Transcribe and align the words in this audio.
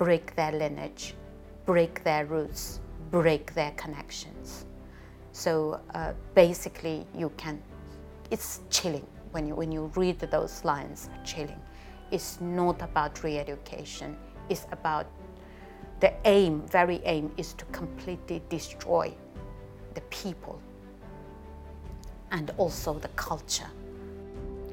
break 0.00 0.34
their 0.34 0.52
lineage, 0.52 1.14
break 1.66 2.02
their 2.04 2.24
roots, 2.24 2.80
break 3.10 3.52
their 3.52 3.70
connections. 3.72 4.64
So 5.32 5.78
uh, 5.92 6.14
basically, 6.34 7.06
you 7.14 7.30
can, 7.36 7.62
it's 8.30 8.62
chilling 8.70 9.06
when 9.32 9.46
you, 9.46 9.54
when 9.54 9.70
you 9.70 9.92
read 9.94 10.18
those 10.18 10.64
lines, 10.64 11.10
chilling. 11.22 11.60
It's 12.10 12.40
not 12.40 12.80
about 12.80 13.22
re 13.22 13.36
education, 13.36 14.16
it's 14.48 14.66
about 14.72 15.06
the 16.00 16.14
aim, 16.24 16.66
very 16.66 17.02
aim, 17.04 17.30
is 17.36 17.52
to 17.52 17.66
completely 17.66 18.40
destroy 18.48 19.14
the 19.92 20.00
people 20.08 20.62
and 22.30 22.52
also 22.56 22.94
the 22.94 23.08
culture. 23.08 23.68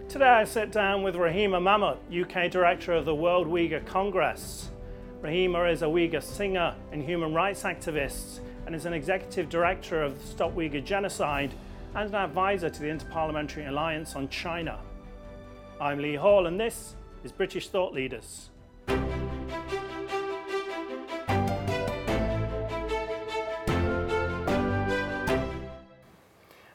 Today 0.07 0.29
I 0.29 0.45
sit 0.45 0.71
down 0.71 1.03
with 1.03 1.15
Rahima 1.15 1.59
Mahmut, 1.59 1.97
UK 2.09 2.49
Director 2.49 2.93
of 2.93 3.03
the 3.03 3.13
World 3.13 3.47
Uyghur 3.47 3.85
Congress. 3.85 4.71
Rahima 5.21 5.71
is 5.71 5.81
a 5.81 5.85
Uyghur 5.85 6.21
singer 6.21 6.75
and 6.91 7.01
human 7.03 7.33
rights 7.33 7.63
activist 7.63 8.39
and 8.67 8.75
is 8.75 8.85
an 8.85 8.93
executive 8.93 9.49
director 9.49 10.03
of 10.03 10.21
Stop 10.21 10.53
Uyghur 10.53 10.83
Genocide 10.83 11.51
and 11.95 12.09
an 12.09 12.15
advisor 12.15 12.69
to 12.69 12.79
the 12.79 12.85
Interparliamentary 12.85 13.67
Alliance 13.67 14.15
on 14.15 14.29
China. 14.29 14.79
I'm 15.81 15.97
Lee 15.97 16.13
Hall 16.13 16.45
and 16.45 16.59
this 16.59 16.95
is 17.23 17.31
British 17.31 17.69
Thought 17.69 17.95
Leaders. 17.95 18.51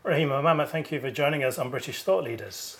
Rahima 0.04 0.42
Mahmut, 0.42 0.68
thank 0.68 0.90
you 0.90 0.98
for 1.00 1.12
joining 1.12 1.44
us 1.44 1.60
on 1.60 1.70
British 1.70 2.02
Thought 2.02 2.24
Leaders. 2.24 2.78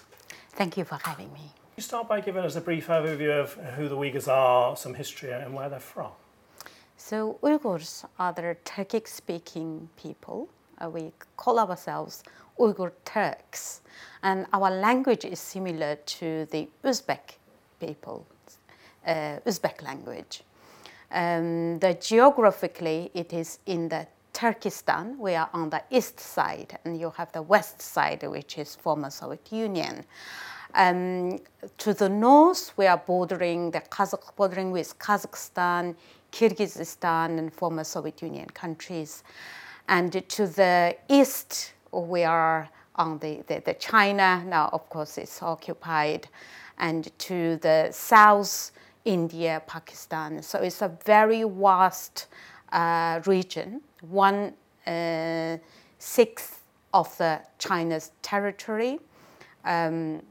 Thank 0.51 0.77
you 0.77 0.85
for 0.85 0.99
having 1.05 1.33
me. 1.33 1.53
You 1.75 1.83
start 1.83 2.07
by 2.07 2.21
giving 2.21 2.45
us 2.45 2.55
a 2.55 2.61
brief 2.61 2.89
overview 2.89 3.41
of 3.41 3.55
who 3.77 3.89
the 3.89 3.97
Uyghurs 3.97 4.29
are, 4.29 4.77
some 4.77 4.93
history, 4.93 5.33
and 5.33 5.55
where 5.55 5.71
they're 5.71 5.81
from. 5.81 6.11
So 6.99 7.39
Uyghurs 7.43 8.05
are 8.19 8.35
the 8.35 8.59
Turkic-speaking 8.67 9.89
people. 9.97 10.51
Uh, 10.79 10.91
we 10.91 11.13
call 11.39 11.59
ourselves 11.59 12.25
Uyghur 12.59 12.93
Turks, 13.07 13.81
and 14.23 14.45
our 14.53 14.71
language 14.71 15.25
is 15.25 15.41
similar 15.41 15.97
to 15.97 16.45
the 16.51 16.69
Uzbek 16.85 17.39
people, 17.81 18.27
uh, 19.07 19.39
Uzbek 19.47 19.83
language. 19.83 20.43
Um, 21.11 21.79
the 21.79 21.95
geographically, 21.95 23.11
it 23.15 23.33
is 23.33 23.61
in 23.65 23.89
the 23.89 24.07
Turkestan. 24.35 25.19
We 25.19 25.37
are 25.37 25.49
on 25.55 25.71
the 25.71 25.83
east 25.91 26.21
side, 26.21 26.79
and 26.85 27.01
you 27.01 27.15
have 27.17 27.33
the 27.33 27.43
west 27.43 27.81
side, 27.81 28.23
which 28.25 28.59
is 28.59 28.75
former 28.75 29.09
Soviet 29.09 29.51
Union. 29.51 30.05
Um, 30.75 31.39
to 31.79 31.93
the 31.93 32.09
north, 32.09 32.73
we 32.77 32.87
are 32.87 32.97
bordering 32.97 33.71
the 33.71 33.81
Kazakh, 33.81 34.35
bordering 34.37 34.71
with 34.71 34.99
Kazakhstan, 34.99 35.95
Kyrgyzstan, 36.33 37.39
and 37.39 37.53
former 37.53 37.85
Soviet 37.85 38.23
Union 38.23 38.49
countries. 38.51 39.23
And 39.89 40.27
to 40.29 40.47
the 40.47 40.97
east, 41.09 41.75
we 41.93 42.25
are 42.25 42.71
on 42.97 43.19
the, 43.19 43.43
the, 43.47 43.63
the 43.65 43.75
China. 43.75 44.43
Now, 44.47 44.71
of 44.73 44.89
course, 44.89 45.19
it's 45.19 45.43
occupied. 45.43 46.29
And 46.79 47.11
to 47.21 47.57
the 47.59 47.89
south, 47.93 48.71
India, 49.05 49.63
Pakistan. 49.67 50.43
So 50.43 50.59
it's 50.61 50.81
a 50.81 50.97
very 51.05 51.43
vast 51.43 52.29
uh, 52.73 53.21
region, 53.27 53.83
one 54.01 54.55
uh, 54.87 55.59
sixth 55.99 56.63
of 56.95 57.17
the 57.19 57.41
China's 57.59 58.13
territory. 58.23 58.99
Um, 59.65 60.23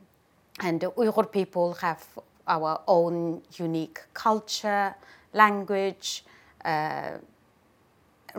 and 0.59 0.80
the 0.81 0.91
Uyghur 0.91 1.31
people 1.31 1.73
have 1.75 2.05
our 2.47 2.81
own 2.88 3.41
unique 3.57 4.02
culture, 4.13 4.93
language, 5.33 6.25
uh, 6.66 7.11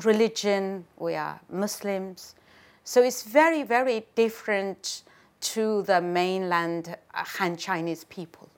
religion. 0.05 0.85
We 0.99 1.15
are 1.15 1.41
Muslims. 1.51 2.35
So 2.85 3.03
it's 3.03 3.23
very, 3.23 3.63
very 3.63 4.07
different 4.15 5.03
to 5.41 5.83
the 5.83 6.01
mainland 6.01 6.97
Han 7.13 7.57
Chinese 7.57 8.05
people. 8.05 8.49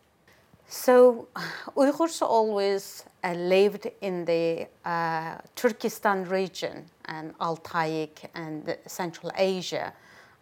So 0.66 1.28
Uyghurs 1.76 2.22
always 2.22 3.04
uh, 3.22 3.32
lived 3.32 3.88
in 4.00 4.24
the 4.24 4.66
uh, 4.84 5.36
Turkestan 5.54 6.24
region 6.24 6.86
and 7.04 7.36
Altaic 7.38 8.30
and 8.34 8.76
Central 8.86 9.30
Asia 9.36 9.92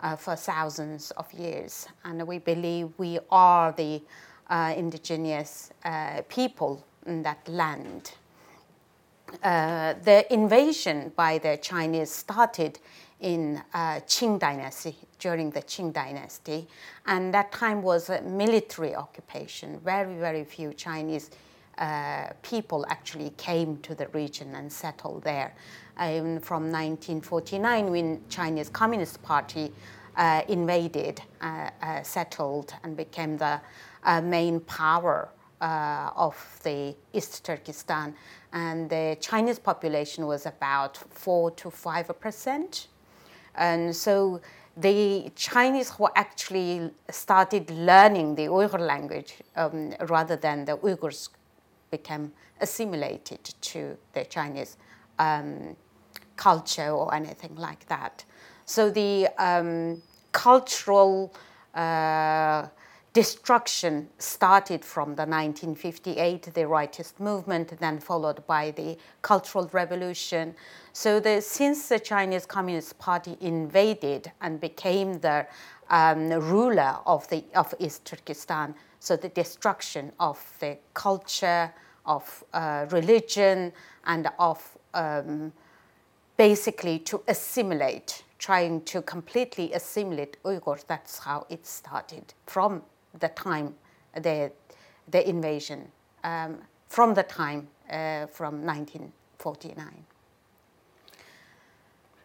uh, 0.02 0.16
for 0.16 0.36
thousands 0.36 1.10
of 1.12 1.32
years. 1.32 1.86
And 2.04 2.26
we 2.26 2.38
believe 2.38 2.90
we 2.98 3.18
are 3.30 3.72
the 3.72 4.02
uh, 4.50 4.74
indigenous 4.76 5.70
uh, 5.84 6.22
people 6.28 6.84
in 7.06 7.22
that 7.22 7.46
land. 7.48 8.12
Uh, 9.42 9.94
the 10.04 10.30
invasion 10.32 11.12
by 11.16 11.38
the 11.38 11.56
Chinese 11.56 12.10
started 12.10 12.78
in 13.20 13.62
uh, 13.72 14.00
Qing 14.06 14.38
dynasty 14.38 14.96
during 15.18 15.50
the 15.50 15.62
Qing 15.62 15.92
dynasty, 15.92 16.66
and 17.06 17.32
that 17.32 17.50
time 17.52 17.80
was 17.80 18.10
a 18.10 18.20
military 18.22 18.94
occupation. 18.94 19.80
Very 19.80 20.16
very 20.16 20.44
few 20.44 20.74
Chinese 20.74 21.30
uh, 21.78 22.26
people 22.42 22.84
actually 22.90 23.30
came 23.38 23.78
to 23.78 23.94
the 23.94 24.08
region 24.08 24.54
and 24.54 24.70
settled 24.70 25.22
there. 25.24 25.54
Um, 25.98 26.41
from 26.41 26.72
1949, 26.72 27.91
when 27.91 28.20
Chinese 28.30 28.70
Communist 28.70 29.22
Party 29.22 29.70
uh, 30.16 30.42
invaded, 30.48 31.20
uh, 31.41 31.70
uh, 31.82 32.03
settled, 32.03 32.75
and 32.82 32.97
became 32.97 33.36
the 33.36 33.60
uh, 34.04 34.20
main 34.20 34.60
power 34.60 35.28
of 35.60 36.60
the 36.64 36.94
East 37.12 37.44
Turkestan, 37.44 38.14
and 38.52 38.91
the 38.91 39.16
Chinese 39.20 39.58
population 39.58 40.26
was 40.26 40.44
about 40.44 40.97
four 40.97 41.50
to 41.52 41.70
five 41.70 42.08
percent, 42.20 42.88
and 43.54 43.94
so 43.94 44.41
the 44.76 45.31
Chinese 45.36 45.91
who 45.91 46.08
actually 46.16 46.91
started 47.10 47.70
learning 47.70 48.34
the 48.34 48.47
Uyghur 48.47 48.81
language 48.81 49.34
um, 49.56 49.92
rather 50.08 50.36
than 50.36 50.64
the 50.64 50.76
Uyghurs 50.78 51.28
became 51.91 52.32
assimilated 52.60 53.44
to 53.60 53.97
the 54.14 54.25
Chinese 54.25 54.76
um, 55.22 55.77
culture 56.37 56.91
or 56.91 57.15
anything 57.15 57.55
like 57.56 57.87
that. 57.87 58.25
So 58.65 58.91
the 58.91 59.28
um, 59.38 60.03
cultural 60.33 61.34
uh, 61.75 62.66
destruction 63.12 64.09
started 64.19 64.84
from 64.84 65.09
the 65.15 65.27
1958, 65.27 66.55
the 66.55 66.62
rightist 66.62 67.21
movement, 67.21 67.78
then 67.78 67.99
followed 67.99 68.47
by 68.47 68.71
the 68.71 68.97
Cultural 69.21 69.69
Revolution. 69.72 70.55
So 70.93 71.21
the, 71.21 71.41
since 71.43 71.88
the 71.88 72.00
Chinese 72.00 72.47
Communist 72.47 72.99
Party 72.99 73.37
invaded 73.41 74.32
and 74.41 74.61
became 74.61 75.21
the 75.21 75.47
um, 75.91 76.31
ruler 76.31 76.97
of, 77.05 77.28
the, 77.28 77.44
of 77.55 77.75
East 77.78 78.06
Turkestan, 78.06 78.75
so 78.99 79.16
the 79.16 79.28
destruction 79.28 80.12
of 80.19 80.38
the 80.61 80.78
culture, 80.94 81.72
of 82.06 82.44
uh, 82.55 82.87
religion, 82.91 83.72
and 84.06 84.28
of 84.38 84.78
um, 84.94 85.53
basically 86.36 86.98
to 87.00 87.22
assimilate, 87.28 88.25
trying 88.38 88.82
to 88.82 89.03
completely 89.03 89.72
assimilate 89.72 90.36
Uyghurs. 90.44 90.86
That's 90.86 91.19
how 91.19 91.47
it 91.48 91.66
started 91.66 92.34
from 92.47 92.82
the 93.19 93.28
time 93.28 93.75
the, 94.14 94.52
the 95.08 95.28
invasion, 95.28 95.91
um, 96.25 96.58
from 96.88 97.14
the 97.14 97.22
time 97.22 97.69
uh, 97.91 98.26
from 98.26 98.64
1949. 98.64 100.04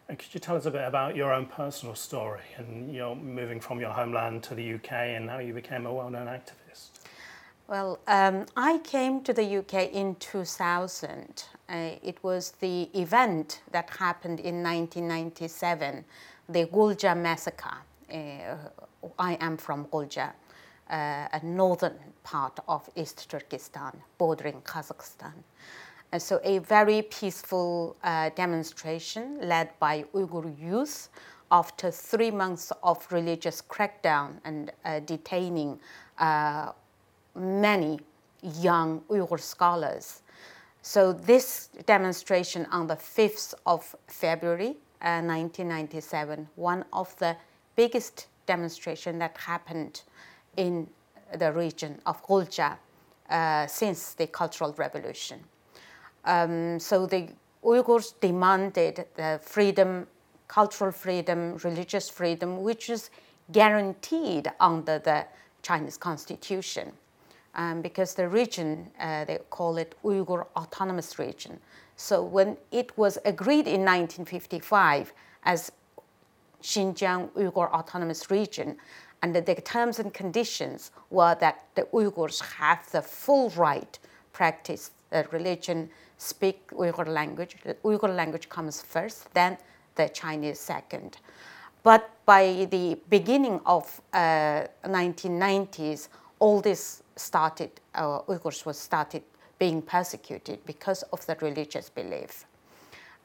And 0.08 0.18
could 0.18 0.32
you 0.32 0.40
tell 0.40 0.56
us 0.56 0.64
a 0.64 0.70
bit 0.70 0.86
about 0.86 1.16
your 1.16 1.34
own 1.34 1.44
personal 1.44 1.94
story 1.94 2.40
and 2.56 2.94
your 2.94 3.14
moving 3.14 3.60
from 3.60 3.78
your 3.78 3.90
homeland 3.90 4.42
to 4.44 4.54
the 4.54 4.74
UK 4.74 4.92
and 4.92 5.28
how 5.28 5.38
you 5.38 5.52
became 5.52 5.84
a 5.84 5.92
well-known 5.92 6.26
activist? 6.26 6.67
Well, 7.68 7.98
um, 8.06 8.46
I 8.56 8.78
came 8.78 9.22
to 9.24 9.34
the 9.34 9.58
UK 9.58 9.92
in 9.92 10.14
2000. 10.14 11.44
Uh, 11.68 11.74
it 12.02 12.16
was 12.22 12.52
the 12.60 12.88
event 12.98 13.60
that 13.72 13.90
happened 13.90 14.40
in 14.40 14.62
1997, 14.62 16.02
the 16.48 16.64
Gulja 16.64 17.14
massacre. 17.14 17.76
Uh, 18.10 18.56
I 19.18 19.34
am 19.34 19.58
from 19.58 19.84
Gulja, 19.84 20.32
uh, 20.88 21.28
a 21.30 21.40
northern 21.44 21.98
part 22.24 22.58
of 22.68 22.88
East 22.96 23.28
Turkestan, 23.28 24.00
bordering 24.16 24.62
Kazakhstan. 24.62 25.34
And 26.10 26.22
so 26.22 26.40
a 26.44 26.60
very 26.60 27.02
peaceful 27.02 27.96
uh, 28.02 28.30
demonstration 28.30 29.40
led 29.42 29.78
by 29.78 30.04
Uyghur 30.14 30.58
youth 30.58 31.10
after 31.50 31.90
three 31.90 32.30
months 32.30 32.72
of 32.82 33.06
religious 33.12 33.60
crackdown 33.60 34.40
and 34.46 34.72
uh, 34.86 35.00
detaining 35.00 35.78
uh, 36.18 36.72
many 37.38 38.00
young 38.42 39.00
Uyghur 39.08 39.40
scholars. 39.40 40.22
So 40.82 41.12
this 41.12 41.68
demonstration 41.86 42.66
on 42.70 42.86
the 42.86 42.96
5th 42.96 43.54
of 43.66 43.94
February 44.06 44.76
1997, 45.00 46.38
uh, 46.40 46.44
one 46.56 46.84
of 46.92 47.14
the 47.18 47.36
biggest 47.76 48.26
demonstration 48.46 49.18
that 49.18 49.36
happened 49.36 50.02
in 50.56 50.88
the 51.36 51.52
region 51.52 52.00
of 52.06 52.24
Gulja 52.24 52.78
uh, 53.28 53.66
since 53.66 54.14
the 54.14 54.26
Cultural 54.26 54.72
Revolution. 54.78 55.40
Um, 56.24 56.80
so 56.80 57.06
the 57.06 57.28
Uyghurs 57.62 58.14
demanded 58.20 59.06
the 59.14 59.40
freedom, 59.42 60.06
cultural 60.46 60.92
freedom, 60.92 61.58
religious 61.62 62.08
freedom, 62.08 62.62
which 62.62 62.88
is 62.88 63.10
guaranteed 63.52 64.50
under 64.60 64.98
the 64.98 65.26
Chinese 65.62 65.96
constitution. 65.96 66.92
Um, 67.54 67.82
because 67.82 68.14
the 68.14 68.28
region, 68.28 68.90
uh, 69.00 69.24
they 69.24 69.38
call 69.50 69.78
it 69.78 69.96
Uyghur 70.04 70.46
Autonomous 70.54 71.18
Region. 71.18 71.58
So 71.96 72.22
when 72.22 72.56
it 72.70 72.96
was 72.96 73.18
agreed 73.24 73.66
in 73.66 73.80
1955 73.84 75.12
as 75.44 75.72
Xinjiang 76.62 77.30
Uyghur 77.30 77.70
Autonomous 77.72 78.30
Region, 78.30 78.76
and 79.22 79.34
the 79.34 79.54
terms 79.56 79.98
and 79.98 80.14
conditions 80.14 80.92
were 81.10 81.36
that 81.40 81.64
the 81.74 81.82
Uyghurs 81.92 82.40
have 82.40 82.88
the 82.92 83.02
full 83.02 83.50
right 83.50 83.98
practice 84.32 84.92
religion, 85.32 85.90
speak 86.18 86.68
Uyghur 86.70 87.06
language. 87.08 87.56
The 87.64 87.74
Uyghur 87.74 88.14
language 88.14 88.48
comes 88.48 88.80
first, 88.80 89.32
then 89.34 89.58
the 89.96 90.08
Chinese 90.08 90.60
second. 90.60 91.18
But 91.82 92.10
by 92.26 92.66
the 92.70 92.98
beginning 93.08 93.60
of 93.66 94.00
uh, 94.12 94.64
1990s, 94.84 96.08
all 96.38 96.60
this 96.60 97.02
started, 97.18 97.70
uh, 97.94 98.20
Uyghurs 98.22 98.64
was 98.64 98.78
started 98.78 99.22
being 99.58 99.82
persecuted 99.82 100.64
because 100.66 101.02
of 101.12 101.24
the 101.26 101.36
religious 101.40 101.88
belief. 101.88 102.46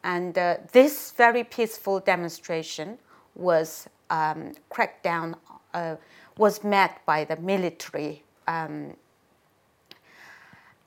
And 0.03 0.37
uh, 0.37 0.57
this 0.71 1.11
very 1.11 1.43
peaceful 1.43 1.99
demonstration 1.99 2.97
was 3.35 3.87
um, 4.09 4.53
cracked 4.69 5.03
down, 5.03 5.35
uh, 5.73 5.95
was 6.37 6.63
met 6.63 7.01
by 7.05 7.23
the 7.23 7.37
military 7.37 8.23
um, 8.47 8.93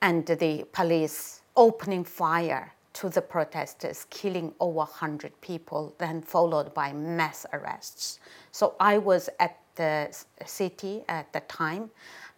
and 0.01 0.25
the 0.25 0.65
police 0.71 1.41
opening 1.55 2.03
fire 2.03 2.73
to 2.93 3.09
the 3.09 3.21
protesters, 3.21 4.05
killing 4.09 4.53
over 4.59 4.77
100 4.79 5.39
people, 5.41 5.93
then 5.99 6.21
followed 6.21 6.73
by 6.73 6.91
mass 6.93 7.45
arrests. 7.53 8.19
So 8.51 8.75
I 8.79 8.97
was 8.97 9.29
at 9.39 9.59
the 9.75 10.09
city 10.45 11.03
at 11.07 11.31
the 11.31 11.41
time, 11.41 11.91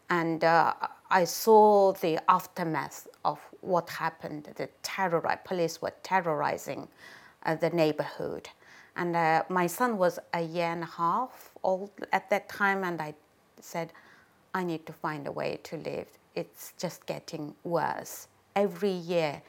and 0.10 0.44
uh, 0.44 0.74
I 1.10 1.24
saw 1.24 1.94
the 1.94 2.20
aftermath 2.30 3.08
of 3.26 3.40
what 3.62 3.90
happened. 3.90 4.50
The 4.56 4.70
terror, 4.84 5.22
police 5.46 5.82
were 5.82 5.94
terrorizing 6.04 6.88
uh, 7.46 7.56
the 7.56 7.70
neighborhood. 7.70 8.50
And 8.96 9.16
uh, 9.16 9.44
my 9.50 9.68
son 9.68 9.98
was 9.98 10.20
a 10.34 10.42
year 10.42 10.68
and 10.68 10.84
a 10.84 10.88
half 10.88 11.52
old 11.64 11.92
at 12.12 12.30
that 12.30 12.50
time, 12.50 12.84
and 12.84 13.02
I 13.02 13.14
said, 13.62 13.94
I 14.54 14.64
need 14.64 14.86
to 14.88 14.94
find 14.94 15.28
a 15.28 15.32
way 15.32 15.60
to 15.64 15.78
live. 15.78 16.08
It's 16.36 16.74
just 16.78 17.06
getting 17.06 17.54
worse. 17.64 18.28
Every 18.56 18.92
year 18.92 19.42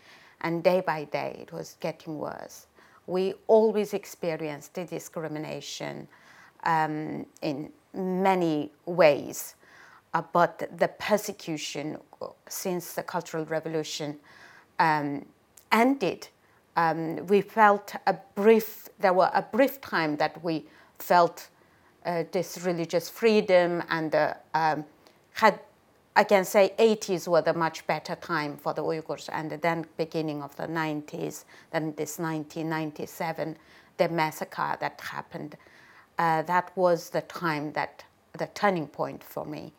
and 0.43 0.62
day 0.62 0.81
by 0.81 1.05
day, 1.05 1.39
it 1.41 1.53
was 1.53 1.77
getting 1.81 2.19
worse. 2.19 2.67
We 3.07 3.35
always 3.47 3.95
experienced 3.95 4.75
the 4.75 4.85
discrimination 4.85 6.07
um, 6.65 7.27
in 7.43 7.73
many 7.95 8.71
ways, 8.87 9.55
but 10.33 10.69
the 10.77 10.89
persecution 10.89 11.99
since 12.49 12.95
the 12.95 13.03
Cultural 13.03 13.45
Revolution 13.45 14.19
um, 14.79 15.25
ended, 15.73 16.29
um, 16.77 17.27
we 17.27 17.41
felt 17.41 17.95
a 18.07 18.17
brief, 18.35 18.89
there 18.99 19.12
were 19.12 19.31
a 19.33 19.43
brief 19.43 19.81
time 19.81 20.17
that 20.17 20.43
we 20.43 20.65
felt 20.99 21.49
uh, 22.05 22.25
this 22.33 22.59
religious 22.65 23.09
freedom 23.09 23.83
and 23.89 24.15
uh, 24.15 24.35
um, 24.55 24.85
had 25.35 25.61
I 26.17 26.25
can 26.25 26.45
say 26.45 26.75
80s 26.79 27.29
were 27.29 27.41
the 27.41 27.55
much 27.55 27.87
better 27.87 28.17
time 28.17 28.57
for 28.57 28.75
the 28.75 28.83
Uyghurs, 28.83 29.29
and 29.33 29.53
then 29.62 29.87
beginning 29.97 30.43
of 30.43 30.55
the 30.57 30.67
90s, 30.67 31.45
then 31.71 31.95
this 31.97 32.19
1997, 32.19 33.57
the 33.97 34.09
massacre 34.09 34.77
that 34.81 35.01
happened, 35.01 35.57
uh, 36.19 36.43
that 36.43 36.77
was 36.77 37.11
the 37.11 37.23
time 37.23 37.73
that 37.73 38.05
the 38.37 38.49
turning 38.49 38.89
point 38.89 39.23
for 39.23 39.47
me. 39.47 39.73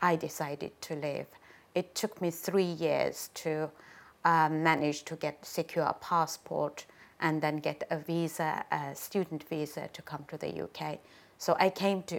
I 0.00 0.16
decided 0.16 0.80
to 0.82 0.94
leave. 0.94 1.26
It 1.74 1.94
took 1.94 2.20
me 2.20 2.30
three 2.30 2.64
years 2.64 3.30
to 3.34 3.70
um, 4.24 4.62
manage 4.62 5.04
to 5.04 5.16
get 5.16 5.44
secure 5.44 5.84
a 5.84 5.94
passport 5.94 6.86
and 7.20 7.42
then 7.42 7.56
get 7.56 7.84
a 7.90 7.98
visa, 7.98 8.64
a 8.70 8.94
student 8.94 9.44
visa 9.48 9.88
to 9.92 10.02
come 10.02 10.24
to 10.28 10.36
the 10.36 10.62
UK. 10.62 10.98
So 11.38 11.56
I 11.58 11.70
came 11.70 12.02
to 12.04 12.16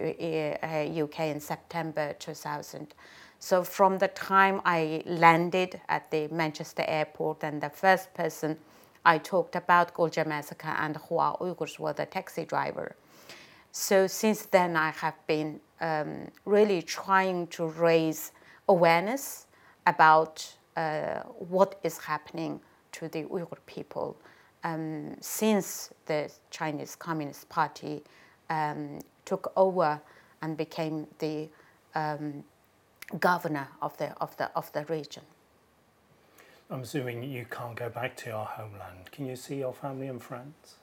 uh, 0.62 1.04
UK 1.04 1.20
in 1.20 1.40
September 1.40 2.14
2000. 2.18 2.94
So 3.38 3.62
from 3.62 3.98
the 3.98 4.08
time 4.08 4.60
I 4.64 5.02
landed 5.06 5.80
at 5.88 6.10
the 6.10 6.28
Manchester 6.28 6.84
airport 6.86 7.42
and 7.42 7.60
the 7.60 7.70
first 7.70 8.12
person 8.14 8.58
I 9.04 9.18
talked 9.18 9.56
about 9.56 9.94
Gulja 9.94 10.26
massacre 10.26 10.74
and 10.78 10.96
Hua 10.96 11.36
Uyghurs 11.38 11.78
were 11.78 11.94
the 11.94 12.04
taxi 12.06 12.44
driver. 12.44 12.96
So 13.72 14.06
since 14.06 14.46
then 14.46 14.76
I 14.76 14.90
have 14.90 15.14
been 15.26 15.60
um, 15.80 16.28
really 16.44 16.82
trying 16.82 17.46
to 17.48 17.66
raise 17.66 18.32
awareness 18.68 19.46
about 19.86 20.52
uh, 20.76 21.20
what 21.38 21.78
is 21.82 21.98
happening 21.98 22.60
to 22.92 23.08
the 23.08 23.24
Uyghur 23.24 23.58
people 23.66 24.16
um, 24.64 25.16
since 25.20 25.90
the 26.06 26.30
Chinese 26.50 26.96
Communist 26.96 27.48
Party 27.48 28.02
um, 28.50 29.00
took 29.24 29.52
over 29.56 30.00
and 30.42 30.56
became 30.56 31.06
the 31.18 31.48
um, 31.94 32.42
governor 33.18 33.68
of 33.82 33.96
the, 33.98 34.10
of 34.20 34.36
the, 34.36 34.50
of 34.56 34.72
the 34.72 34.84
region. 34.86 35.22
I'm 36.70 36.82
assuming 36.82 37.22
you 37.24 37.46
can't 37.50 37.74
go 37.74 37.88
back 37.88 38.16
to 38.18 38.30
your 38.30 38.44
homeland. 38.44 39.10
Can 39.10 39.26
you 39.26 39.36
see 39.36 39.58
your 39.58 39.72
family 39.72 40.06
and 40.06 40.22
friends? 40.22 40.76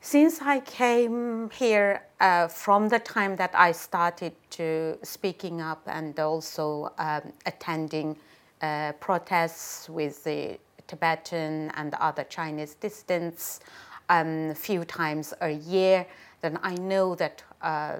Since 0.00 0.40
I 0.40 0.60
came 0.60 1.50
here 1.50 2.02
uh, 2.20 2.46
from 2.46 2.88
the 2.88 3.00
time 3.00 3.34
that 3.36 3.50
I 3.52 3.72
started 3.72 4.32
to 4.50 4.96
speaking 5.02 5.60
up 5.60 5.82
and 5.86 6.18
also 6.20 6.92
um, 6.98 7.32
attending 7.46 8.16
uh, 8.62 8.92
protests 9.00 9.88
with 9.88 10.22
the 10.22 10.58
Tibetan 10.86 11.72
and 11.74 11.94
other 11.94 12.24
Chinese 12.24 12.74
dissidents 12.74 13.60
a 14.08 14.18
um, 14.18 14.54
few 14.54 14.84
times 14.84 15.34
a 15.40 15.50
year, 15.50 16.06
then 16.40 16.58
I 16.62 16.74
know 16.76 17.14
that 17.16 17.42
uh, 17.60 17.98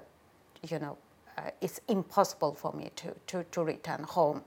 you 0.71 0.79
know 0.79 0.97
uh, 1.37 1.51
it's 1.61 1.81
impossible 1.89 2.55
for 2.55 2.73
me 2.73 2.91
to, 2.97 3.15
to, 3.27 3.45
to 3.51 3.63
return 3.63 4.05
home. 4.05 4.43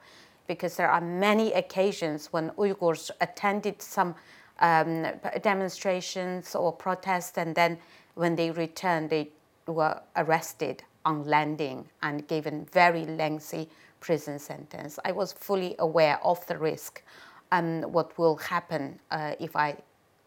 Because 0.47 0.75
there 0.75 0.89
are 0.89 1.01
many 1.01 1.53
occasions 1.53 2.27
when 2.31 2.49
Uyghurs 2.51 3.11
attended 3.21 3.81
some 3.81 4.15
um, 4.61 5.07
demonstrations 5.41 6.55
or 6.55 6.71
protests, 6.71 7.37
and 7.37 7.53
then 7.55 7.77
when 8.15 8.35
they 8.35 8.51
returned, 8.51 9.09
they 9.09 9.29
were 9.67 9.99
arrested 10.15 10.83
on 11.05 11.25
landing 11.25 11.89
and 12.03 12.27
given 12.27 12.65
very 12.71 13.05
lengthy 13.05 13.69
prison 13.99 14.39
sentence. 14.39 14.99
I 15.05 15.11
was 15.11 15.33
fully 15.33 15.75
aware 15.79 16.19
of 16.23 16.45
the 16.47 16.57
risk 16.57 17.03
and 17.51 17.85
um, 17.85 17.91
what 17.91 18.17
will 18.17 18.37
happen 18.37 18.99
uh, 19.11 19.33
if 19.39 19.55
I 19.55 19.77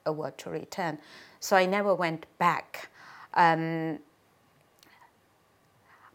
were 0.06 0.30
to 0.32 0.50
return. 0.50 0.98
So 1.40 1.56
I 1.56 1.66
never 1.66 1.94
went 1.94 2.26
back. 2.38 2.90
Um, 3.34 3.98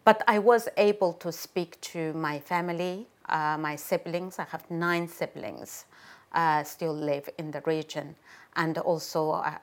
but 0.05 0.23
I 0.27 0.39
was 0.39 0.69
able 0.77 1.13
to 1.13 1.31
speak 1.31 1.79
to 1.81 2.13
my 2.13 2.39
family, 2.39 3.07
uh, 3.27 3.57
my 3.59 3.75
siblings. 3.75 4.39
I 4.39 4.45
have 4.45 4.69
nine 4.71 5.07
siblings, 5.07 5.85
uh, 6.33 6.63
still 6.63 6.93
live 6.93 7.29
in 7.37 7.51
the 7.51 7.61
region, 7.65 8.15
and 8.55 8.77
also 8.77 9.31
a 9.31 9.59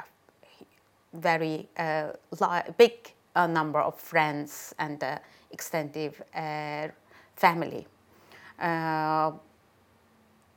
very 1.14 1.68
uh, 1.78 2.12
big 2.76 3.12
uh, 3.35 3.46
number 3.46 3.80
of 3.80 3.99
friends 3.99 4.75
and 4.78 5.02
uh, 5.02 5.18
extended 5.50 6.14
uh, 6.35 6.88
family. 7.37 7.87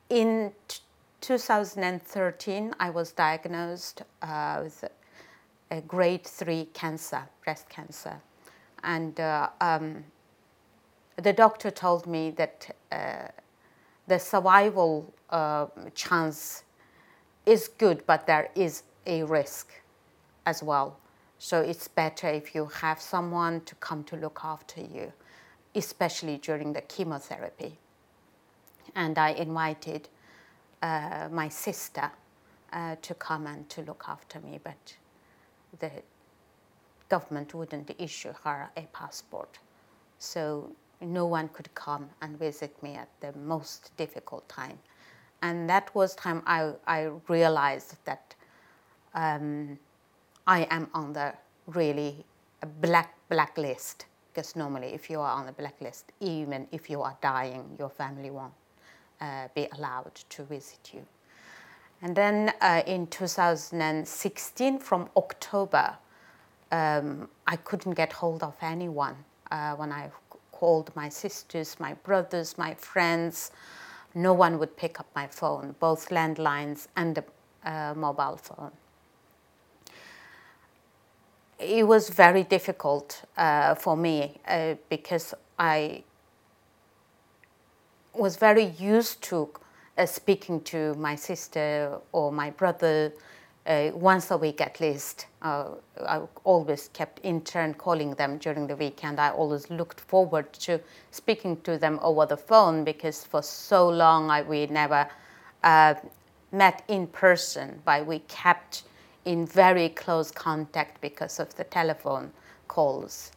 in 0.08 0.52
2013, 1.20 2.74
I 2.80 2.90
was 2.90 3.12
diagnosed 3.12 4.02
with 4.22 4.84
a 5.70 5.80
grade 5.82 6.26
3 6.26 6.64
cancer, 6.72 7.28
breast 7.44 7.68
cancer 7.68 8.20
and 8.82 9.18
uh, 9.20 9.48
um, 9.60 10.04
the 11.16 11.32
doctor 11.32 11.70
told 11.70 12.06
me 12.06 12.30
that 12.30 12.74
uh, 12.90 13.28
the 14.10 14.18
survival 14.18 15.14
uh, 15.30 15.66
chance 15.94 16.64
is 17.46 17.68
good, 17.68 18.04
but 18.06 18.26
there 18.26 18.50
is 18.56 18.82
a 19.06 19.22
risk 19.22 19.68
as 20.46 20.64
well. 20.64 20.98
So 21.38 21.60
it's 21.60 21.86
better 21.86 22.26
if 22.26 22.52
you 22.52 22.66
have 22.66 23.00
someone 23.00 23.60
to 23.66 23.74
come 23.76 24.02
to 24.04 24.16
look 24.16 24.40
after 24.42 24.80
you, 24.80 25.12
especially 25.76 26.38
during 26.38 26.72
the 26.72 26.80
chemotherapy. 26.80 27.78
And 28.96 29.16
I 29.16 29.30
invited 29.30 30.08
uh, 30.82 31.28
my 31.30 31.48
sister 31.48 32.10
uh, 32.72 32.96
to 33.00 33.14
come 33.14 33.46
and 33.46 33.68
to 33.68 33.82
look 33.82 34.04
after 34.08 34.40
me, 34.40 34.58
but 34.64 34.96
the 35.78 35.90
government 37.08 37.54
wouldn't 37.54 37.92
issue 37.96 38.32
her 38.42 38.70
a 38.76 38.82
passport. 38.92 39.60
So 40.18 40.72
no 41.00 41.26
one 41.26 41.48
could 41.48 41.72
come 41.74 42.08
and 42.20 42.38
visit 42.38 42.80
me 42.82 42.94
at 42.94 43.08
the 43.20 43.32
most 43.38 43.90
difficult 43.96 44.48
time. 44.48 44.78
and 45.42 45.68
that 45.70 45.94
was 45.94 46.14
time 46.14 46.42
I, 46.46 46.72
I 46.86 47.10
realized 47.28 47.96
that 48.04 48.34
um, 49.14 49.78
I 50.46 50.66
am 50.70 50.88
on 50.94 51.12
the 51.12 51.32
really 51.66 52.24
black 52.80 53.14
blacklist 53.28 54.06
because 54.32 54.54
normally 54.56 54.88
if 54.88 55.10
you 55.10 55.20
are 55.20 55.32
on 55.32 55.46
the 55.46 55.52
blacklist, 55.52 56.12
even 56.20 56.66
if 56.72 56.88
you 56.90 57.02
are 57.02 57.16
dying, 57.20 57.76
your 57.78 57.88
family 57.88 58.30
won't 58.30 58.52
uh, 59.20 59.48
be 59.54 59.66
allowed 59.72 60.14
to 60.28 60.44
visit 60.44 60.90
you. 60.94 61.04
And 62.02 62.16
then 62.16 62.52
uh, 62.60 62.82
in 62.86 63.06
2016, 63.08 64.78
from 64.78 65.10
October, 65.16 65.96
um, 66.72 67.28
I 67.46 67.56
couldn't 67.56 67.94
get 67.94 68.12
hold 68.12 68.42
of 68.42 68.54
anyone. 68.62 69.16
Uh, 69.50 69.74
when 69.74 69.90
I 69.92 70.10
called 70.60 70.94
my 70.94 71.08
sisters, 71.08 71.80
my 71.80 71.94
brothers, 72.04 72.58
my 72.58 72.74
friends, 72.74 73.50
no 74.14 74.34
one 74.34 74.58
would 74.58 74.76
pick 74.76 75.00
up 75.00 75.06
my 75.16 75.26
phone, 75.26 75.74
both 75.80 76.10
landlines 76.10 76.86
and 76.96 77.14
the 77.14 77.24
uh, 77.64 77.94
mobile 77.96 78.36
phone. 78.36 78.72
It 81.58 81.86
was 81.86 82.10
very 82.10 82.42
difficult 82.42 83.22
uh, 83.38 83.74
for 83.74 83.96
me 83.96 84.38
uh, 84.46 84.74
because 84.90 85.32
I 85.58 86.04
was 88.12 88.36
very 88.36 88.66
used 88.66 89.22
to 89.30 89.48
uh, 89.96 90.04
speaking 90.04 90.60
to 90.62 90.94
my 90.94 91.16
sister 91.16 91.98
or 92.12 92.30
my 92.30 92.50
brother 92.50 93.12
uh, 93.66 93.90
once 93.94 94.30
a 94.30 94.36
week 94.36 94.60
at 94.60 94.80
least. 94.80 95.26
Uh, 95.42 95.70
I 96.06 96.22
always 96.44 96.88
kept 96.92 97.18
in 97.20 97.40
turn 97.42 97.74
calling 97.74 98.14
them 98.14 98.38
during 98.38 98.66
the 98.66 98.76
weekend. 98.76 99.20
I 99.20 99.30
always 99.30 99.70
looked 99.70 100.00
forward 100.00 100.52
to 100.54 100.80
speaking 101.10 101.60
to 101.62 101.78
them 101.78 101.98
over 102.02 102.26
the 102.26 102.36
phone 102.36 102.84
because 102.84 103.24
for 103.24 103.42
so 103.42 103.88
long 103.88 104.30
I, 104.30 104.42
we 104.42 104.66
never 104.66 105.08
uh, 105.62 105.94
met 106.52 106.82
in 106.88 107.06
person, 107.06 107.80
but 107.84 108.06
we 108.06 108.20
kept 108.20 108.84
in 109.24 109.46
very 109.46 109.90
close 109.90 110.30
contact 110.30 111.00
because 111.00 111.38
of 111.38 111.54
the 111.56 111.64
telephone 111.64 112.32
calls. 112.68 113.32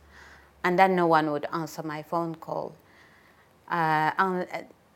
And 0.63 0.79
then 0.79 0.95
no 0.95 1.07
one 1.07 1.31
would 1.31 1.45
answer 1.51 1.83
my 1.83 2.01
phone 2.01 2.35
call. 2.35 2.73
Uh, 3.69 4.11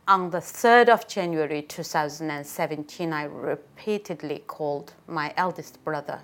on 0.08 0.30
the 0.30 0.38
3rd 0.38 0.88
of 0.88 1.08
January 1.08 1.62
2017, 1.62 3.12
I 3.12 3.24
repeatedly 3.24 4.44
called 4.48 4.94
my 5.08 5.34
eldest 5.36 5.84
brother. 5.84 6.22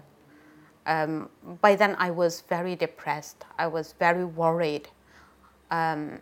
Um, 0.85 1.29
by 1.61 1.75
then, 1.75 1.95
I 1.99 2.09
was 2.09 2.41
very 2.41 2.75
depressed. 2.75 3.43
I 3.57 3.67
was 3.67 3.93
very 3.99 4.23
worried. 4.23 4.87
Um, 5.69 6.19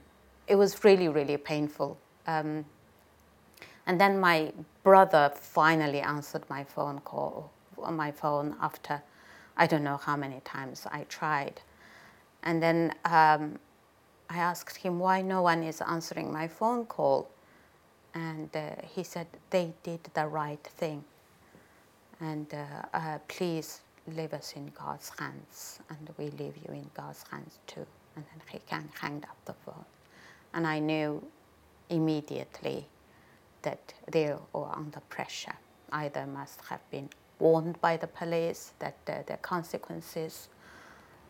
it 0.48 0.56
was 0.56 0.84
really, 0.84 1.08
really 1.08 1.38
painful. 1.38 2.00
Um, 2.26 2.66
and 3.86 4.02
then 4.02 4.20
my 4.20 4.54
brother 4.84 5.32
finally 5.36 6.02
answered 6.02 6.44
my 6.50 6.64
phone 6.64 7.00
call, 7.00 7.52
on 7.78 7.96
my 7.96 8.12
phone 8.12 8.56
after 8.60 9.02
I 9.58 9.68
don't 9.68 9.84
know 9.84 9.98
how 9.98 10.16
many 10.16 10.40
times 10.44 10.88
I 10.92 11.04
tried. 11.10 11.62
And 12.42 12.62
then 12.62 12.96
um, 13.06 13.60
I 14.30 14.38
asked 14.38 14.78
him 14.78 14.98
why 14.98 15.22
no 15.22 15.44
one 15.44 15.62
is 15.62 15.82
answering 15.82 16.32
my 16.32 16.48
phone 16.48 16.86
call 16.86 17.30
and 18.14 18.50
uh, 18.56 18.72
he 18.96 19.04
said 19.04 19.28
they 19.50 19.74
did 19.84 20.04
the 20.14 20.28
right 20.28 20.64
thing. 20.64 21.04
And 22.20 22.48
uh, 22.54 22.98
uh, 22.98 23.18
please 23.28 23.82
leave 24.08 24.34
us 24.34 24.54
in 24.56 24.72
God's 24.78 25.12
hands. 25.18 25.80
And 25.90 26.10
we 26.18 26.26
leave 26.32 26.56
you 26.58 26.74
in 26.74 26.90
God's 26.94 27.24
hands 27.32 27.60
too. 27.68 27.86
And 28.16 28.26
then 28.26 28.42
he 28.52 28.60
can 28.68 28.90
hang 29.00 29.24
up 29.30 29.38
the 29.46 29.54
phone. 29.66 29.86
And 30.54 30.68
I 30.68 30.80
knew 30.80 31.24
immediately 31.90 32.88
that 33.62 33.94
they 34.12 34.36
were 34.54 34.72
under 34.76 35.00
pressure. 35.10 35.56
Either 35.92 36.26
must 36.26 36.62
have 36.70 36.82
been 36.92 37.10
warned 37.40 37.80
by 37.82 37.98
the 37.98 38.08
police 38.08 38.74
that 38.80 38.98
uh, 39.08 39.24
the 39.26 39.38
consequences 39.38 40.50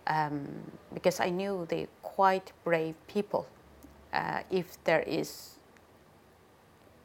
um, 0.07 0.47
because 0.93 1.19
I 1.19 1.29
knew 1.29 1.65
they're 1.69 1.87
quite 2.01 2.51
brave 2.63 2.95
people. 3.07 3.47
Uh, 4.13 4.41
if 4.49 4.83
there 4.83 5.01
is 5.01 5.55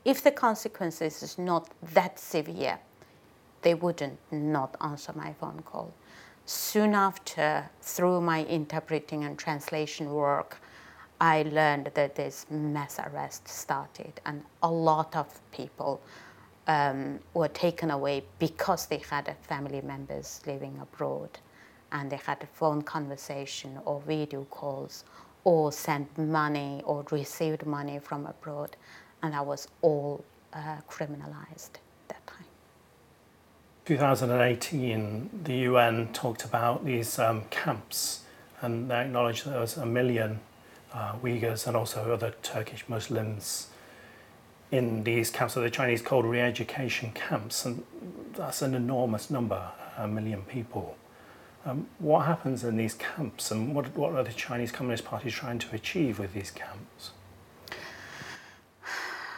if 0.06 0.22
the 0.22 0.30
consequences 0.30 1.20
is 1.20 1.36
not 1.36 1.68
that 1.94 2.16
severe, 2.16 2.78
they 3.62 3.74
wouldn't 3.74 4.18
not 4.30 4.76
answer 4.80 5.12
my 5.16 5.32
phone 5.32 5.60
call. 5.66 5.92
Soon 6.44 6.94
after, 6.94 7.68
through 7.82 8.20
my 8.20 8.44
interpreting 8.44 9.24
and 9.24 9.36
translation 9.36 10.12
work, 10.12 10.58
I 11.20 11.42
learned 11.42 11.90
that 11.94 12.14
this 12.14 12.46
mass 12.50 13.00
arrest 13.00 13.48
started, 13.48 14.12
and 14.24 14.44
a 14.62 14.70
lot 14.70 15.16
of 15.16 15.26
people 15.50 16.00
um, 16.68 17.18
were 17.34 17.48
taken 17.48 17.90
away 17.90 18.22
because 18.38 18.86
they 18.86 18.98
had 18.98 19.34
family 19.42 19.80
members 19.80 20.40
living 20.46 20.78
abroad, 20.80 21.30
and 21.90 22.12
they 22.12 22.20
had 22.24 22.40
a 22.44 22.46
phone 22.46 22.82
conversation 22.82 23.80
or 23.84 24.00
video 24.06 24.44
calls, 24.50 25.02
or 25.42 25.72
sent 25.72 26.16
money 26.16 26.80
or 26.84 27.04
received 27.10 27.66
money 27.66 27.98
from 27.98 28.26
abroad 28.26 28.76
and 29.26 29.34
that 29.34 29.44
was 29.44 29.66
all 29.82 30.24
uh, 30.52 30.76
criminalized 30.88 31.70
that 32.08 32.24
time. 32.26 32.46
2018, 33.84 35.30
the 35.42 35.54
UN 35.70 36.12
talked 36.12 36.44
about 36.44 36.84
these 36.84 37.18
um, 37.18 37.42
camps 37.50 38.22
and 38.62 38.88
they 38.88 39.00
acknowledged 39.00 39.46
there 39.46 39.60
was 39.60 39.76
a 39.76 39.84
million 39.84 40.38
uh, 40.94 41.14
Uyghurs 41.22 41.66
and 41.66 41.76
also 41.76 42.12
other 42.12 42.34
Turkish 42.42 42.84
Muslims 42.88 43.68
in 44.70 45.04
these 45.04 45.30
camps, 45.30 45.54
so 45.54 45.60
the 45.60 45.70
Chinese 45.70 46.02
called 46.02 46.24
re-education 46.24 47.12
camps, 47.12 47.64
and 47.64 47.84
that's 48.34 48.62
an 48.62 48.74
enormous 48.74 49.30
number, 49.30 49.70
a 49.96 50.08
million 50.08 50.42
people. 50.42 50.96
Um, 51.64 51.88
what 51.98 52.26
happens 52.26 52.62
in 52.64 52.76
these 52.76 52.94
camps 52.94 53.50
and 53.50 53.74
what, 53.74 53.96
what 53.96 54.14
are 54.14 54.22
the 54.22 54.32
Chinese 54.32 54.70
Communist 54.70 55.04
Party 55.04 55.30
trying 55.30 55.58
to 55.58 55.74
achieve 55.74 56.18
with 56.18 56.32
these 56.32 56.50
camps? 56.50 57.10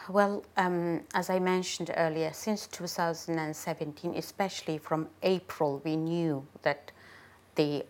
Well, 0.09 0.43
um, 0.57 1.01
as 1.13 1.29
I 1.29 1.37
mentioned 1.37 1.91
earlier, 1.95 2.33
since 2.33 2.65
2017, 2.65 4.15
especially 4.15 4.79
from 4.79 5.07
April, 5.21 5.83
we 5.85 5.95
knew 5.95 6.47
that 6.63 6.91
there 7.53 7.83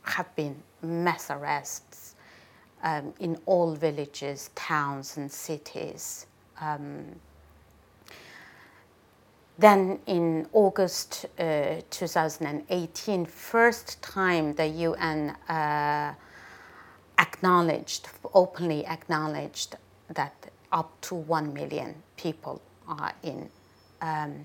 have 0.00 0.34
been 0.34 0.62
mass 0.80 1.30
arrests 1.30 2.14
um, 2.82 3.12
in 3.20 3.36
all 3.44 3.74
villages, 3.74 4.48
towns, 4.54 5.18
and 5.18 5.30
cities. 5.30 6.24
Um, 6.58 7.04
then 9.58 9.98
in 10.06 10.48
August 10.54 11.26
uh, 11.38 11.82
2018, 11.90 13.26
first 13.26 14.00
time 14.00 14.54
the 14.54 14.66
UN 14.66 15.36
uh, 15.50 16.14
acknowledged, 17.18 18.08
openly 18.32 18.86
acknowledged 18.86 19.76
that 20.14 20.39
up 20.72 21.00
to 21.02 21.14
1 21.14 21.52
million 21.52 21.94
people 22.16 22.60
are 22.88 23.12
in 23.22 23.48
um, 24.00 24.44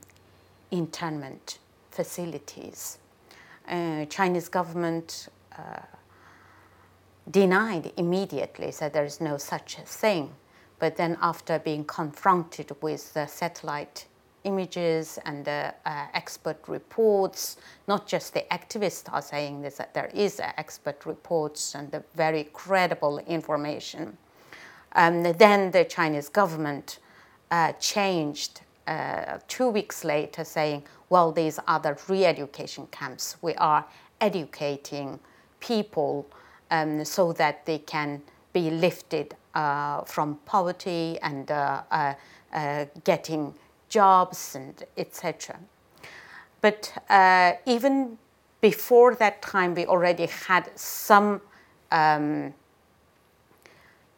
internment 0.72 1.60
facilities. 1.91 2.98
Uh, 3.67 4.05
Chinese 4.05 4.50
government 4.50 5.29
uh, 5.58 5.79
denied 7.32 7.91
immediately, 7.98 8.72
said 8.72 8.94
there 8.94 9.05
is 9.05 9.22
no 9.22 9.38
such 9.38 9.77
thing. 9.77 10.32
But 10.77 10.98
then 10.98 11.17
after 11.22 11.58
being 11.58 11.86
confronted 11.86 12.72
with 12.82 13.13
the 13.13 13.27
satellite 13.27 14.05
images 14.44 15.17
and 15.25 15.44
the 15.46 15.74
uh, 15.86 16.05
expert 16.13 16.58
reports, 16.67 17.58
not 17.88 18.08
just 18.08 18.34
the 18.34 18.46
activists 18.51 19.12
are 19.12 19.22
saying 19.22 19.62
this, 19.62 19.77
that 19.77 19.94
there 19.94 20.12
is 20.13 20.39
expert 20.39 21.05
reports 21.05 21.75
and 21.75 21.89
the 21.91 22.03
very 22.15 22.44
credible 22.53 23.20
information 23.20 24.17
um, 24.95 25.23
then 25.23 25.71
the 25.71 25.85
Chinese 25.85 26.29
government 26.29 26.99
uh, 27.51 27.73
changed 27.73 28.61
uh, 28.87 29.39
two 29.47 29.69
weeks 29.69 30.03
later, 30.03 30.43
saying, 30.43 30.83
well, 31.09 31.31
these 31.31 31.59
are 31.67 31.79
the 31.79 31.97
re 32.07 32.25
education 32.25 32.87
camps. 32.91 33.37
We 33.41 33.53
are 33.55 33.85
educating 34.21 35.19
people 35.59 36.25
um, 36.71 37.03
so 37.05 37.33
that 37.33 37.65
they 37.65 37.79
can 37.79 38.21
be 38.53 38.69
lifted 38.69 39.35
uh, 39.53 40.01
from 40.03 40.39
poverty 40.45 41.17
and 41.21 41.49
uh, 41.51 41.81
uh, 41.91 42.13
uh, 42.53 42.85
getting 43.03 43.53
jobs 43.89 44.55
and 44.55 44.83
etc. 44.97 45.57
But 46.61 46.91
even 47.65 48.17
before 48.61 49.13
that 49.15 49.41
time, 49.41 49.75
we 49.75 49.85
already 49.85 50.25
had 50.25 50.71
some 50.75 51.41
um, 51.91 52.53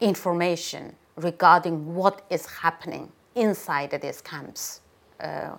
information 0.00 0.94
regarding 1.16 1.94
what 1.94 2.22
is 2.30 2.46
happening 2.46 3.10
inside 3.34 3.90
these 4.02 4.20
camps. 4.20 4.80
Uh, 5.20 5.56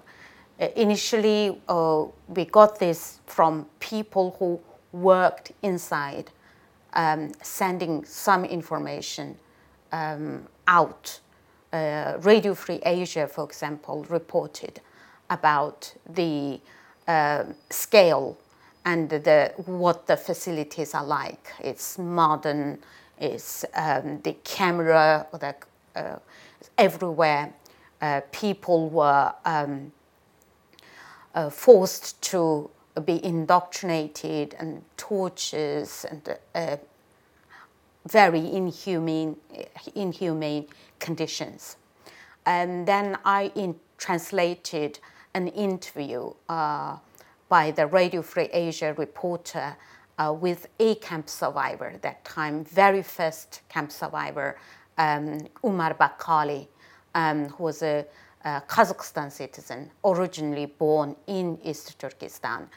initially, 0.75 1.61
uh, 1.67 2.05
we 2.27 2.45
got 2.45 2.79
this 2.79 3.19
from 3.25 3.65
people 3.79 4.35
who 4.39 4.59
worked 4.91 5.51
inside, 5.61 6.31
um, 6.93 7.31
sending 7.41 8.03
some 8.05 8.45
information 8.45 9.37
um, 9.91 10.47
out 10.67 11.19
uh, 11.71 12.17
Radio 12.21 12.53
Free 12.53 12.79
Asia, 12.83 13.27
for 13.27 13.43
example, 13.43 14.05
reported 14.09 14.81
about 15.29 15.93
the 16.09 16.59
uh, 17.07 17.43
scale 17.69 18.37
and 18.85 19.09
the, 19.09 19.53
what 19.65 20.07
the 20.07 20.17
facilities 20.17 20.93
are 20.95 21.05
like. 21.05 21.51
It's 21.59 21.97
modern, 21.97 22.79
it's 23.19 23.65
um, 23.73 24.21
the 24.21 24.33
camera 24.43 25.27
the, 25.31 25.55
uh, 25.95 26.19
everywhere. 26.77 27.53
Uh, 28.01 28.21
people 28.31 28.89
were 28.89 29.33
um, 29.43 29.91
uh, 31.35 31.49
forced 31.49 32.21
to 32.21 32.69
be 33.05 33.23
indoctrinated 33.23 34.55
and 34.59 34.83
tortures 34.97 36.05
and 36.09 36.37
uh, 36.55 36.77
very 38.07 38.39
inhumane, 38.39 39.35
inhumane 39.95 40.67
conditions. 40.99 41.77
And 42.45 42.87
then 42.87 43.17
I 43.25 43.51
in, 43.55 43.75
translated 43.97 44.99
an 45.33 45.49
interview 45.49 46.31
uh, 46.47 46.97
by 47.49 47.71
the 47.71 47.85
Radio 47.85 48.21
Free 48.21 48.49
Asia 48.51 48.93
reporter 48.93 49.75
uh, 50.19 50.33
with 50.33 50.67
a 50.79 50.95
camp 50.95 51.29
survivor 51.29 51.95
that 52.01 52.23
time, 52.25 52.65
very 52.65 53.01
first 53.01 53.61
camp 53.69 53.91
survivor, 53.91 54.57
um, 54.97 55.39
Omir 55.63 55.97
Bekali, 55.97 56.67
um, 57.15 57.47
who 57.49 57.63
was 57.63 57.81
a, 57.81 58.05
a, 58.43 58.61
Kazakhstan 58.67 59.31
citizen, 59.31 59.89
originally 60.03 60.65
born 60.65 61.15
in 61.27 61.57
East 61.63 61.97
Turkestan. 61.97 62.67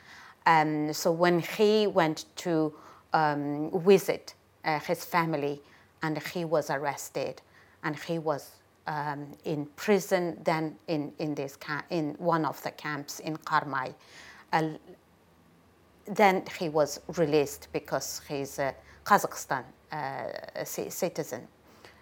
Um, 0.47 0.93
so 0.93 1.11
when 1.11 1.41
he 1.41 1.87
went 1.87 2.27
to 2.37 2.73
um, 3.13 3.71
visit 3.81 4.35
uh, 4.65 4.79
his 4.79 5.05
family, 5.05 5.61
and 6.03 6.21
he 6.29 6.45
was 6.45 6.71
arrested, 6.71 7.43
and 7.85 7.97
he 7.97 8.19
was 8.19 8.51
um, 8.87 9.27
in 9.45 9.67
prison, 9.77 10.39
then 10.45 10.77
in, 10.89 11.13
in, 11.19 11.35
this 11.35 11.59
in 11.91 12.15
one 12.19 12.45
of 12.45 12.61
the 12.63 12.71
camps 12.71 13.21
in 13.21 13.37
Karamay. 13.39 13.95
Uh, 14.53 14.71
then 16.07 16.45
he 16.59 16.69
was 16.69 17.01
released 17.17 17.69
because 17.73 18.21
he's 18.29 18.59
a 18.59 18.75
Kazakhstan 19.05 19.65
uh, 19.91 20.65
citizen. 20.65 21.47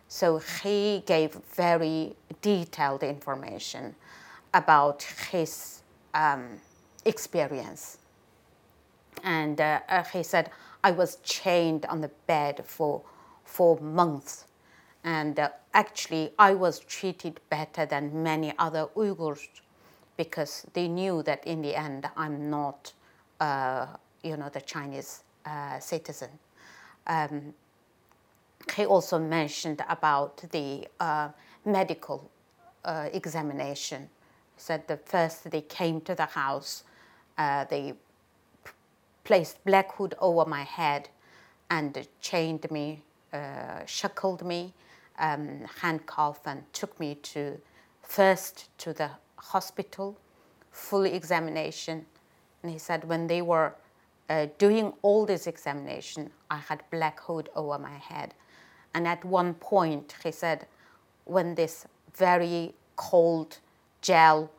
So 0.08 0.38
he 0.62 1.02
gave 1.06 1.34
very 1.54 2.16
detailed 2.42 3.02
information 3.02 3.94
about 4.52 5.02
his 5.30 5.82
um, 6.14 6.60
experience. 7.04 7.98
And 9.22 9.60
uh, 9.60 9.80
uh 9.88 10.04
he 10.04 10.22
said, 10.22 10.50
I 10.82 10.90
was 10.92 11.16
chained 11.22 11.84
on 11.86 12.00
the 12.00 12.10
bed 12.26 12.64
for, 12.64 13.02
for 13.44 13.78
months 13.80 14.46
and 15.04 15.38
uh, 15.38 15.50
actually, 15.72 16.32
I 16.38 16.54
was 16.54 16.80
treated 16.80 17.40
better 17.48 17.86
than 17.86 18.22
many 18.22 18.52
other 18.58 18.86
Uyghurs 18.94 19.48
because 20.16 20.66
they 20.74 20.88
knew 20.88 21.22
that 21.22 21.46
in 21.46 21.62
the 21.62 21.74
end, 21.74 22.08
I'm 22.16 22.50
not, 22.50 22.92
you 24.22 24.36
know, 24.36 24.48
the 24.52 24.60
Chinese 24.60 25.22
uh, 25.46 25.78
citizen. 25.78 26.28
Um, 27.06 27.54
he 28.76 28.84
also 28.84 29.18
mentioned 29.18 29.82
about 29.88 30.44
the 30.52 30.86
uh, 31.00 31.30
medical 31.64 32.30
uh, 32.84 33.08
examination. 33.12 34.02
He 34.54 34.60
said 34.60 34.86
the 34.86 34.98
first 34.98 35.50
they 35.50 35.62
came 35.62 36.00
to 36.02 36.14
the 36.14 36.26
house, 36.26 36.84
uh, 37.38 37.64
they 37.64 37.94
placed 39.24 39.64
black 39.64 39.92
hood 39.94 40.14
over 40.18 40.48
my 40.48 40.62
head 40.62 41.08
and 41.70 42.06
chained 42.20 42.70
me, 42.70 43.02
shackled 43.86 44.44
me, 44.44 44.74
um, 45.18 45.66
handcuff 45.80 46.40
and 46.46 46.62
took 46.72 46.98
me 46.98 47.14
to 47.14 47.58
first 48.02 48.68
to 48.78 48.92
the 48.92 49.10
hospital, 49.36 50.18
full 50.70 51.04
examination. 51.04 52.04
And 52.62 52.72
he 52.72 52.78
said 52.78 53.04
when 53.04 53.26
they 53.26 53.42
were 53.42 53.74
uh, 54.28 54.46
doing 54.58 54.92
all 55.02 55.26
this 55.26 55.46
examination, 55.46 56.30
I 56.50 56.58
had 56.58 56.82
black 56.90 57.20
hood 57.20 57.48
over 57.56 57.78
my 57.78 57.96
head. 57.96 58.34
And 58.94 59.06
at 59.06 59.24
one 59.24 59.54
point, 59.54 60.14
he 60.22 60.30
said, 60.30 60.66
when 61.24 61.54
this 61.54 61.86
very 62.16 62.74
cold 62.96 63.58
gel, 64.02 64.50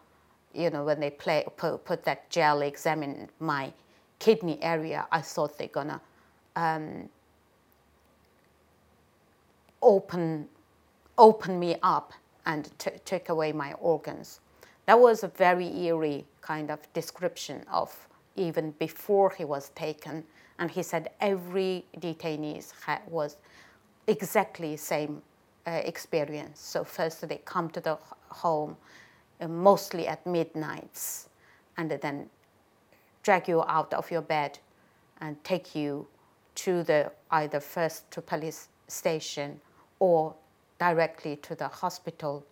you 0.54 0.70
know, 0.70 0.84
when 0.84 1.00
they 1.00 1.10
play, 1.10 1.46
put, 1.58 1.86
put 1.86 2.04
that 2.04 2.30
gel, 2.30 2.62
examined 2.62 3.30
my 3.40 3.72
kidney 4.20 4.62
area, 4.62 5.08
I 5.12 5.22
thought 5.22 5.58
they're 5.58 5.68
gonna 5.68 6.02
um, 6.56 7.10
open, 9.82 10.48
open 11.18 11.60
me 11.60 11.76
up 11.84 12.14
and 12.46 12.70
t- 12.78 12.92
take 13.06 13.30
away 13.30 13.52
my 13.52 13.74
organs. 13.74 14.40
That 14.86 15.00
was 15.00 15.24
a 15.24 15.28
very 15.28 15.68
eerie 15.86 16.26
kind 16.42 16.72
of 16.72 16.92
description 16.94 17.64
of 17.72 18.08
even 18.36 18.72
before 18.72 19.30
he 19.30 19.46
was 19.46 19.70
taken. 19.70 20.24
And 20.60 20.70
he 20.70 20.84
said 20.84 21.12
every 21.20 21.86
detainee 22.00 22.64
was 23.08 23.38
exactly 24.08 24.78
same 24.78 25.22
uh, 25.68 25.72
experience. 25.84 26.60
So 26.60 26.84
first 26.84 27.28
they 27.28 27.42
come 27.46 27.70
to 27.70 27.80
the 27.80 27.98
home, 28.30 28.76
uh, 29.40 29.48
mostly 29.48 30.08
at 30.08 30.26
midnights, 30.26 31.30
and 31.78 31.92
then 31.92 32.30
drag 33.24 33.48
you 33.48 33.64
out 33.64 33.94
of 33.94 34.10
your 34.10 34.22
bed 34.22 34.60
and 35.20 35.42
take 35.44 35.76
you 35.76 36.08
to 36.56 36.84
the 36.84 37.12
either 37.32 37.60
first 37.60 38.10
to 38.12 38.22
police 38.22 38.70
station 38.88 39.60
or 40.00 40.34
directly 40.80 41.36
to 41.38 41.56
the 41.56 41.68
hospital 41.68 42.46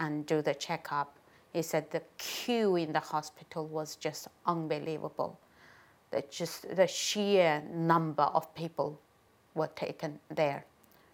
and 0.00 0.26
do 0.26 0.42
the 0.42 0.54
checkup. 0.54 1.17
He 1.52 1.62
said 1.62 1.90
the 1.90 2.02
queue 2.18 2.76
in 2.76 2.92
the 2.92 3.00
hospital 3.00 3.66
was 3.66 3.96
just 3.96 4.28
unbelievable. 4.46 5.38
That 6.10 6.30
just 6.30 6.74
the 6.76 6.86
sheer 6.86 7.62
number 7.72 8.22
of 8.22 8.54
people 8.54 9.00
were 9.54 9.68
taken 9.68 10.18
there 10.30 10.64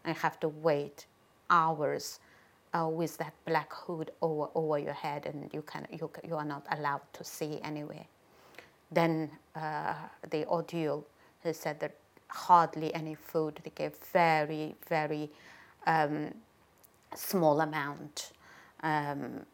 and 0.05 0.16
have 0.16 0.38
to 0.40 0.49
wait 0.49 1.07
hours 1.51 2.20
uh, 2.73 2.88
with 2.88 3.16
that 3.18 3.33
black 3.44 3.73
hood 3.73 4.11
over, 4.20 4.49
over 4.55 4.79
your 4.79 4.92
head 4.92 5.27
and 5.27 5.51
you, 5.53 5.62
can, 5.62 5.87
you, 5.90 6.11
you 6.27 6.37
are 6.37 6.44
not 6.44 6.66
allowed 6.70 7.03
to 7.12 7.25
see 7.25 7.61
anywhere. 7.62 8.05
Then 8.90 9.31
uh, 9.57 9.94
the 10.31 10.47
ordeal, 10.47 11.05
he 11.42 11.53
said 11.53 11.81
that 11.81 11.94
hardly 12.29 12.92
any 12.94 13.14
food. 13.14 13.61
They 13.62 13.73
gave 13.75 13.94
very, 14.12 14.75
very 14.88 15.31
um, 15.87 16.35
small 17.14 17.61
amount, 17.61 18.33
um, 18.83 19.47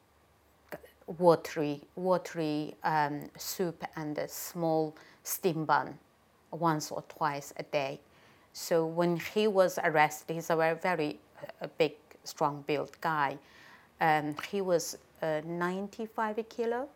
watery, 1.18 1.80
watery 1.96 2.74
um, 2.84 3.22
soup 3.36 3.84
and 3.96 4.16
a 4.18 4.28
small 4.28 4.96
steam 5.22 5.64
bun 5.64 5.98
once 6.52 6.90
or 6.90 7.02
twice 7.08 7.52
a 7.56 7.62
day. 7.64 8.00
So 8.52 8.86
when 8.86 9.16
he 9.16 9.46
was 9.46 9.78
arrested, 9.82 10.34
he's 10.34 10.50
a 10.50 10.56
very, 10.80 11.18
a 11.60 11.68
big, 11.68 11.94
strong-built 12.24 13.00
guy. 13.00 13.38
Um, 14.00 14.34
he 14.50 14.60
was 14.60 14.98
uh, 15.22 15.40
95 15.44 16.44
kilo. 16.48 16.88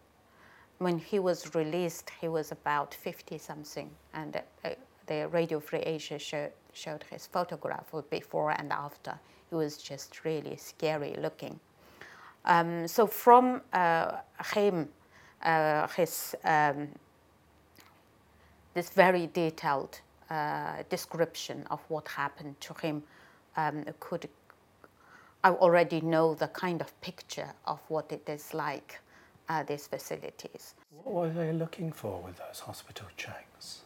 When 0.78 0.98
he 0.98 1.18
was 1.18 1.54
released, 1.54 2.10
he 2.20 2.28
was 2.28 2.50
about 2.50 2.94
50 2.94 3.38
something, 3.38 3.90
and 4.12 4.42
uh, 4.64 4.70
the 5.06 5.28
Radio 5.28 5.60
Free 5.60 5.80
Asia 5.80 6.18
showed, 6.18 6.50
showed 6.72 7.04
his 7.10 7.26
photograph 7.26 7.92
before 8.10 8.50
and 8.50 8.72
after. 8.72 9.18
It 9.52 9.54
was 9.54 9.76
just 9.76 10.24
really 10.24 10.56
scary 10.56 11.14
looking. 11.20 11.60
Um, 12.44 12.86
so 12.86 13.06
from 13.06 13.62
uh, 13.72 14.18
him, 14.54 14.88
uh, 15.42 15.88
his 15.88 16.34
um, 16.44 16.88
this 18.74 18.90
very 18.90 19.28
detailed 19.28 20.00
uh, 20.30 20.82
description 20.90 21.64
of 21.70 21.80
what 21.88 22.08
happened 22.08 22.60
to 22.60 22.74
him 22.74 23.02
um, 23.56 23.84
could 24.00 24.28
I 25.44 25.50
already 25.50 26.00
know 26.00 26.34
the 26.34 26.48
kind 26.48 26.80
of 26.80 26.98
picture 27.02 27.52
of 27.66 27.78
what 27.88 28.10
it 28.10 28.28
is 28.28 28.54
like 28.54 28.98
uh, 29.48 29.62
these 29.62 29.86
facilities. 29.86 30.74
What 31.02 31.14
were 31.14 31.28
they 31.28 31.52
looking 31.52 31.92
for 31.92 32.22
with 32.22 32.38
those 32.38 32.60
hospital 32.60 33.06
checks? 33.16 33.82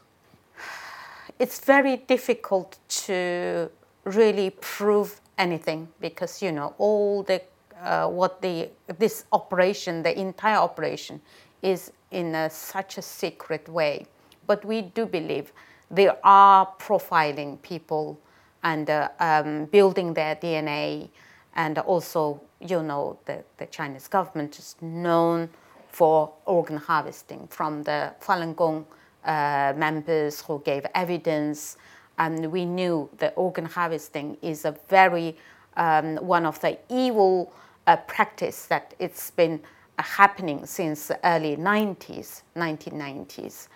it's 1.39 1.61
very 1.65 1.97
difficult 1.97 2.79
to 2.89 3.71
really 4.05 4.51
prove 4.51 5.21
anything 5.37 5.89
because 6.01 6.43
you 6.43 6.53
know 6.53 6.75
all 6.79 7.23
the 7.23 7.43
uh, 7.83 8.09
what 8.09 8.43
the 8.43 8.71
this 8.99 9.25
operation, 9.33 10.03
the 10.03 10.19
entire 10.19 10.59
operation, 10.59 11.21
is 11.63 11.93
in 12.11 12.35
a, 12.35 12.51
such 12.51 12.99
a 12.99 13.03
secret 13.03 13.69
way. 13.69 14.07
But 14.47 14.65
we 14.65 14.83
do 14.83 15.07
believe 15.07 15.53
they 15.91 16.11
are 16.25 16.69
profiling 16.79 17.61
people 17.63 18.19
and 18.63 18.89
uh, 18.91 19.09
um, 19.21 19.67
building 19.67 20.15
their 20.15 20.37
DNA, 20.37 21.09
and 21.55 21.79
also 21.79 22.41
you 22.61 22.83
know 22.83 23.19
the, 23.27 23.45
the 23.59 23.67
Chinese 23.67 24.09
government 24.09 24.59
is 24.59 24.77
known 24.81 25.49
for 25.89 26.33
organ 26.45 26.77
harvesting 26.77 27.49
from 27.49 27.83
the 27.83 28.13
Falun 28.21 28.55
Gong 28.55 28.87
uh, 29.25 29.73
members 29.77 30.41
who 30.43 30.61
gave 30.65 30.87
evidence. 30.95 31.77
And 32.19 32.51
we 32.51 32.65
knew 32.65 33.09
that 33.19 33.35
organ 33.37 33.65
harvesting 33.65 34.37
is 34.43 34.65
a 34.65 34.77
very 34.89 35.37
um, 35.77 36.17
one 36.17 36.45
of 36.45 36.61
the 36.61 36.77
evil 36.89 37.53
a 37.89 37.97
practice 37.97 38.67
that 38.67 38.95
it's 38.99 39.31
been 39.31 39.61
uh, 39.99 40.03
happening 40.03 40.67
since 40.67 41.09
the 41.09 41.19
early 41.25 41.57
90s, 41.57 42.43
1990s. 42.55 43.69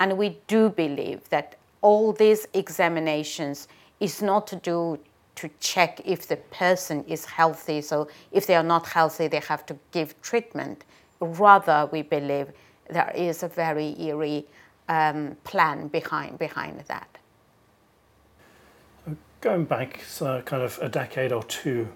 And 0.00 0.18
we 0.18 0.38
do 0.48 0.68
believe 0.68 1.28
that 1.30 1.56
all 1.80 2.12
these 2.12 2.46
examinations 2.52 3.68
is 4.00 4.20
not 4.20 4.46
to 4.48 4.56
do 4.56 4.98
to 5.36 5.48
check 5.60 6.02
if 6.04 6.26
the 6.26 6.36
person 6.36 7.04
is 7.04 7.24
healthy. 7.24 7.80
So 7.80 8.08
if 8.32 8.46
they 8.46 8.56
are 8.56 8.64
not 8.64 8.86
healthy, 8.86 9.28
they 9.28 9.40
have 9.40 9.64
to 9.66 9.76
give 9.92 10.20
treatment. 10.20 10.84
Rather, 11.20 11.88
we 11.92 12.02
believe 12.02 12.48
there 12.90 13.12
is 13.14 13.42
a 13.42 13.48
very 13.48 13.94
eerie 14.02 14.44
um, 14.88 15.36
plan 15.44 15.86
behind 15.88 16.38
behind 16.38 16.80
that. 16.88 17.18
Going 19.40 19.64
back 19.64 20.02
so 20.06 20.42
kind 20.42 20.62
of 20.62 20.78
a 20.82 20.88
decade 20.88 21.32
or 21.32 21.44
two, 21.44 21.88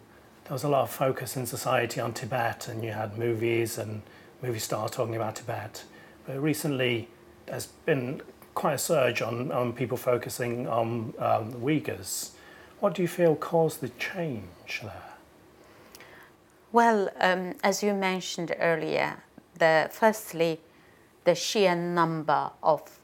there 0.45 0.53
was 0.53 0.65
a 0.65 0.69
lot 0.69 0.83
of 0.83 0.91
focus 0.91 1.37
in 1.37 1.47
society 1.47 2.01
on 2.01 2.13
Tibet, 2.13 2.69
and 2.69 2.85
you 2.85 2.93
had 2.93 3.19
movies 3.19 3.79
and 3.79 4.03
movie 4.43 4.59
stars 4.59 4.91
talking 4.91 5.17
about 5.17 5.37
Tibet. 5.37 5.85
But 6.27 6.41
recently, 6.41 7.09
there's 7.47 7.67
been 7.67 8.21
quite 8.55 8.75
a 8.75 8.79
surge 8.79 9.23
on, 9.23 9.51
on 9.53 9.73
people 9.73 9.97
focusing 9.97 10.69
on 10.69 11.15
um, 11.19 11.51
the 11.51 11.59
Uyghurs. 11.59 12.31
What 12.81 12.95
do 12.95 13.03
you 13.03 13.09
feel 13.09 13.35
caused 13.37 13.81
the 13.81 13.89
change 13.99 14.81
there? 14.83 15.15
Well, 16.73 17.09
um, 17.21 17.55
as 17.63 17.83
you 17.83 17.95
mentioned 17.95 18.55
earlier, 18.59 19.23
the 19.59 19.89
firstly, 19.93 20.61
the 21.25 21.35
sheer 21.35 21.75
number 21.75 22.51
of 22.63 22.99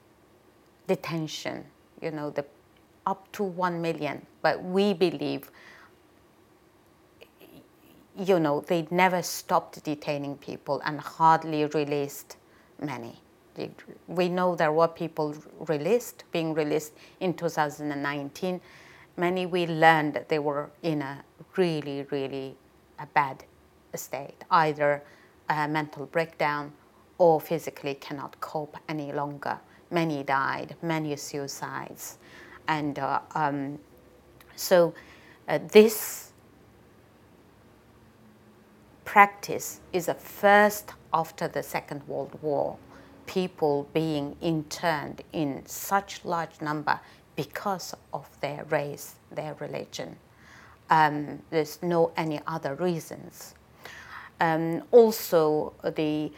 detention, 0.87 1.65
you 2.03 2.11
know, 2.11 2.31
the 2.31 2.45
up 3.07 3.31
to 3.33 3.45
one 3.45 3.81
million, 3.81 4.27
but 4.43 4.63
we 4.63 4.93
believe, 4.93 5.51
you 8.19 8.41
know, 8.41 8.61
they 8.61 8.87
never 8.91 9.23
stopped 9.23 9.83
detaining 9.85 10.37
people 10.37 10.81
and 10.85 11.01
hardly 11.01 11.65
released 11.67 12.37
many. 12.81 13.21
We 14.07 14.29
know 14.29 14.57
there 14.57 14.73
were 14.73 14.89
people 14.89 15.35
released, 15.69 16.25
being 16.33 16.55
released 16.55 16.93
in 17.21 17.35
2019. 17.35 18.61
Many 19.17 19.47
we 19.47 19.67
learned 19.67 20.15
that 20.15 20.29
they 20.29 20.39
were 20.39 20.71
in 20.83 21.03
a 21.03 21.23
really, 21.57 22.07
really 22.11 22.57
a 22.99 23.07
bad 23.07 23.45
state, 23.95 24.45
either 24.51 25.03
a 25.49 25.69
mental 25.69 26.07
breakdown 26.07 26.73
or 27.19 27.41
physically 27.41 27.95
cannot 27.95 28.41
cope 28.41 28.77
any 28.89 29.13
longer. 29.13 29.59
Many 29.91 30.23
died, 30.23 30.77
many 30.83 31.17
suicides. 31.17 32.19
And 32.69 32.99
uh, 32.99 33.21
um, 33.35 33.79
so 34.57 34.95
uh, 35.49 35.59
this 35.71 36.30
practice 39.11 39.81
is 39.93 40.07
a 40.07 40.15
first 40.15 40.93
after 41.13 41.49
the 41.49 41.65
Second 41.65 42.01
World 42.07 42.39
War 42.43 42.77
people 43.27 43.89
being 43.93 44.37
interned 44.41 45.21
in 45.33 45.67
such 45.67 46.25
large 46.25 46.61
number 46.61 47.01
because 47.35 47.93
of 48.13 48.29
their 48.41 48.63
race, 48.71 49.17
their 49.33 49.55
religion. 49.55 50.15
Um, 50.91 51.43
there's 51.51 51.83
no 51.83 52.13
any 52.17 52.41
other 52.47 52.77
reasons. 52.77 53.57
Um, 54.39 54.85
also, 54.93 55.73
the 55.83 56.31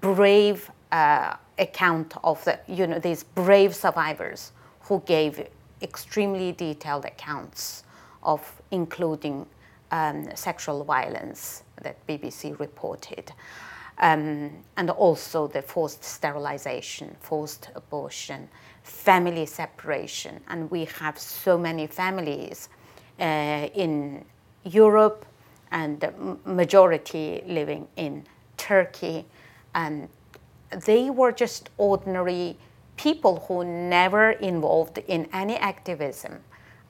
brave 0.00 0.68
uh, 0.90 1.36
account 1.60 2.14
of 2.24 2.44
the, 2.44 2.58
you 2.66 2.88
know, 2.88 2.98
these 2.98 3.22
brave 3.22 3.72
survivors 3.72 4.50
who 4.80 5.00
gave 5.06 5.46
extremely 5.80 6.50
detailed 6.50 7.04
accounts 7.04 7.84
of 8.24 8.40
including 8.72 9.46
um, 9.92 10.28
sexual 10.34 10.82
violence 10.82 11.62
that 11.82 12.06
BBC 12.06 12.58
reported 12.58 13.32
um, 14.00 14.50
and 14.76 14.90
also 14.90 15.46
the 15.46 15.62
forced 15.62 16.02
sterilization, 16.02 17.14
forced 17.20 17.70
abortion, 17.74 18.48
family 18.82 19.46
separation. 19.46 20.40
And 20.48 20.70
we 20.70 20.86
have 20.86 21.18
so 21.18 21.58
many 21.58 21.86
families 21.86 22.68
uh, 23.20 23.68
in 23.74 24.24
Europe 24.64 25.26
and 25.70 26.00
the 26.00 26.12
majority 26.44 27.42
living 27.46 27.86
in 27.96 28.24
Turkey. 28.56 29.26
And 29.74 30.08
they 30.86 31.10
were 31.10 31.32
just 31.32 31.68
ordinary 31.76 32.56
people 32.96 33.44
who 33.48 33.64
never 33.64 34.30
involved 34.32 34.98
in 35.08 35.28
any 35.32 35.56
activism. 35.56 36.40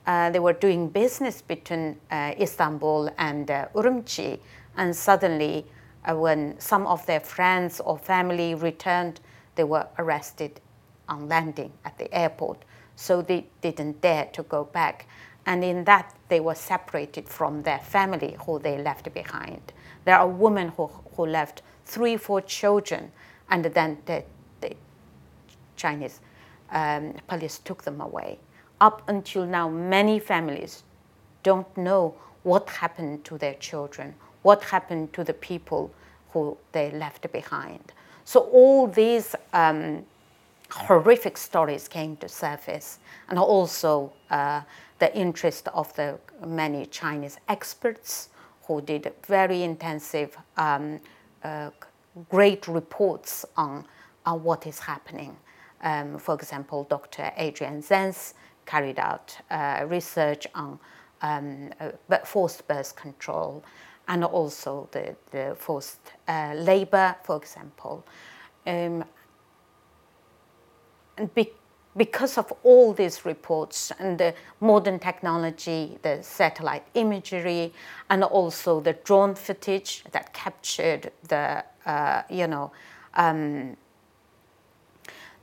Uh, 0.07 0.29
they 0.31 0.39
were 0.39 0.53
doing 0.53 0.89
business 0.89 1.41
between 1.41 1.95
uh, 2.09 2.33
Istanbul 2.39 3.09
and 3.17 3.51
uh, 3.51 3.67
Urumqi, 3.75 4.39
and 4.77 4.95
suddenly 4.95 5.65
uh, 6.05 6.15
when 6.15 6.59
some 6.59 6.87
of 6.87 7.05
their 7.05 7.19
friends 7.19 7.79
or 7.79 7.97
family 7.97 8.55
returned, 8.55 9.19
they 9.55 9.63
were 9.63 9.87
arrested 9.97 10.59
on 11.07 11.27
landing 11.27 11.71
at 11.85 11.97
the 11.97 12.13
airport. 12.13 12.63
So 12.95 13.21
they 13.21 13.47
didn't 13.61 14.01
dare 14.01 14.25
to 14.33 14.43
go 14.43 14.63
back. 14.63 15.07
And 15.45 15.63
in 15.63 15.83
that, 15.85 16.15
they 16.29 16.39
were 16.39 16.55
separated 16.55 17.27
from 17.27 17.63
their 17.63 17.79
family 17.79 18.37
who 18.45 18.59
they 18.59 18.77
left 18.77 19.13
behind. 19.13 19.73
There 20.05 20.17
are 20.17 20.27
women 20.27 20.69
who, 20.69 20.87
who 21.15 21.25
left 21.25 21.61
three, 21.85 22.17
four 22.17 22.41
children, 22.41 23.11
and 23.49 23.65
then 23.65 23.97
the, 24.05 24.23
the 24.61 24.75
Chinese 25.75 26.19
um, 26.71 27.13
police 27.27 27.59
took 27.59 27.83
them 27.83 28.01
away. 28.01 28.39
Up 28.79 29.01
until 29.07 29.45
now, 29.45 29.67
many 29.67 30.19
families 30.19 30.83
don't 31.43 31.75
know 31.75 32.15
what 32.43 32.69
happened 32.69 33.23
to 33.25 33.37
their 33.37 33.53
children 33.55 34.15
what 34.41 34.63
happened 34.63 35.13
to 35.13 35.23
the 35.23 35.33
people 35.33 35.91
who 36.31 36.57
they 36.71 36.91
left 36.91 37.31
behind. 37.31 37.91
So 38.25 38.41
all 38.41 38.87
these 38.87 39.35
um, 39.53 40.05
horrific 40.69 41.37
stories 41.37 41.87
came 41.87 42.15
to 42.17 42.29
surface, 42.29 42.99
and 43.29 43.37
also 43.37 44.13
uh, 44.29 44.61
the 44.99 45.15
interest 45.17 45.67
of 45.73 45.93
the 45.95 46.17
many 46.45 46.85
Chinese 46.85 47.37
experts 47.47 48.29
who 48.63 48.81
did 48.81 49.11
very 49.27 49.63
intensive, 49.63 50.37
um, 50.57 50.99
uh, 51.43 51.71
great 52.29 52.67
reports 52.67 53.45
on, 53.57 53.85
on 54.25 54.43
what 54.43 54.67
is 54.67 54.79
happening. 54.79 55.35
Um, 55.83 56.17
for 56.19 56.35
example, 56.35 56.85
Dr. 56.89 57.31
Adrian 57.37 57.81
Zenz 57.81 58.33
carried 58.65 58.99
out 58.99 59.35
uh, 59.49 59.85
research 59.87 60.45
on 60.53 60.79
um, 61.21 61.71
uh, 61.79 62.17
forced 62.23 62.67
birth 62.67 62.95
control 62.95 63.63
and 64.07 64.23
also 64.23 64.87
the, 64.91 65.15
the 65.31 65.55
forced 65.57 65.99
uh, 66.27 66.53
labor, 66.55 67.15
for 67.23 67.37
example. 67.37 68.05
Um, 68.65 69.03
and 71.17 71.33
be, 71.33 71.51
because 71.95 72.37
of 72.37 72.51
all 72.63 72.93
these 72.93 73.25
reports 73.25 73.91
and 73.99 74.17
the 74.17 74.33
modern 74.59 74.99
technology, 74.99 75.97
the 76.01 76.23
satellite 76.23 76.85
imagery, 76.93 77.73
and 78.09 78.23
also 78.23 78.79
the 78.79 78.93
drone 78.93 79.35
footage 79.35 80.03
that 80.11 80.33
captured 80.33 81.11
the, 81.27 81.63
uh, 81.85 82.23
you 82.29 82.47
know, 82.47 82.71
um, 83.15 83.75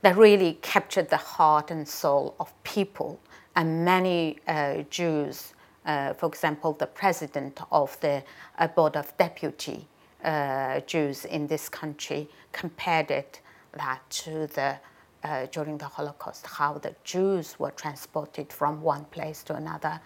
that 0.01 0.17
really 0.17 0.57
captured 0.61 1.09
the 1.09 1.17
heart 1.17 1.71
and 1.71 1.87
soul 1.87 2.35
of 2.39 2.51
people. 2.63 3.19
And 3.55 3.83
many 3.83 4.39
uh, 4.47 4.83
Jews 4.89 5.53
uh, 5.85 6.13
for 6.13 6.27
example, 6.27 6.73
the 6.73 6.87
president 6.87 7.59
of 7.71 7.99
the 8.01 8.23
uh, 8.57 8.67
Board 8.67 8.95
of 8.95 9.15
Deputy 9.17 9.87
uh, 10.23 10.81
Jews 10.81 11.25
in 11.25 11.47
this 11.47 11.69
country 11.69 12.29
compared 12.51 13.11
it 13.11 13.41
that 13.73 14.01
to 14.09 14.47
the 14.47 14.77
uh, 15.23 15.45
during 15.51 15.77
the 15.77 15.85
Holocaust, 15.85 16.47
how 16.47 16.73
the 16.77 16.95
Jews 17.03 17.59
were 17.59 17.71
transported 17.71 18.53
from 18.53 18.81
one 18.81 19.03
place 19.05 19.43
to 19.43 19.53
another, 19.53 19.99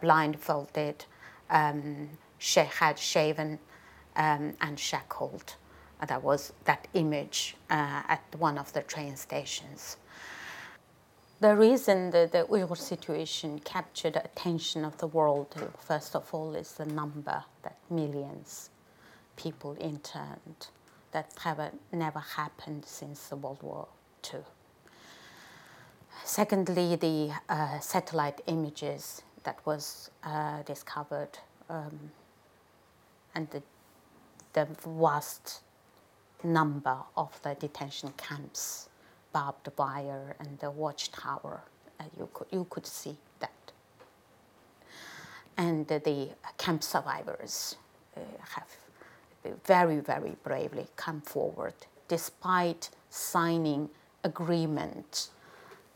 blindfolded, 0.00 1.04
um, 1.50 2.08
had 2.56 2.98
shaven, 2.98 3.58
um, 4.16 4.54
and 4.62 4.78
shackled. 4.78 5.56
that 6.06 6.22
was 6.22 6.54
that 6.64 6.88
image 6.94 7.54
at 7.68 8.22
one 8.38 8.56
of 8.56 8.72
the 8.72 8.80
train 8.80 9.14
stations. 9.14 9.98
The 11.40 11.56
reason 11.56 12.10
that 12.10 12.32
the 12.32 12.44
Uyghur 12.44 12.76
situation 12.76 13.60
captured 13.60 14.12
the 14.12 14.22
attention 14.22 14.84
of 14.84 14.98
the 14.98 15.06
world, 15.06 15.54
first 15.78 16.14
of 16.14 16.28
all, 16.34 16.54
is 16.54 16.72
the 16.72 16.84
number 16.84 17.44
that 17.62 17.78
millions 17.88 18.68
people 19.36 19.74
interned 19.80 20.66
that 21.12 21.32
have 21.42 21.72
never 21.92 22.18
happened 22.18 22.84
since 22.84 23.28
the 23.28 23.36
World 23.36 23.62
War 23.62 23.88
II. 24.34 24.40
Secondly, 26.24 26.96
the 26.96 27.32
uh, 27.48 27.78
satellite 27.80 28.42
images 28.46 29.22
that 29.44 29.64
was 29.64 30.10
uh, 30.22 30.60
discovered 30.64 31.38
um, 31.70 32.10
and 33.34 33.48
the, 33.48 33.62
the 34.52 34.68
vast 34.84 35.62
number 36.44 36.98
of 37.16 37.40
the 37.42 37.54
detention 37.54 38.12
camps 38.18 38.89
barbed 39.32 39.68
wire 39.76 40.36
and 40.38 40.58
the 40.58 40.70
watchtower. 40.70 41.62
Uh, 41.98 42.04
you, 42.18 42.28
could, 42.32 42.46
you 42.50 42.66
could 42.70 42.86
see 42.86 43.16
that. 43.40 43.72
And 45.56 45.86
the 45.86 46.30
camp 46.58 46.82
survivors 46.82 47.76
uh, 48.16 48.20
have 48.54 48.66
very, 49.64 50.00
very 50.00 50.36
bravely 50.42 50.86
come 50.96 51.20
forward 51.20 51.74
despite 52.08 52.90
signing 53.08 53.88
agreement 54.24 55.28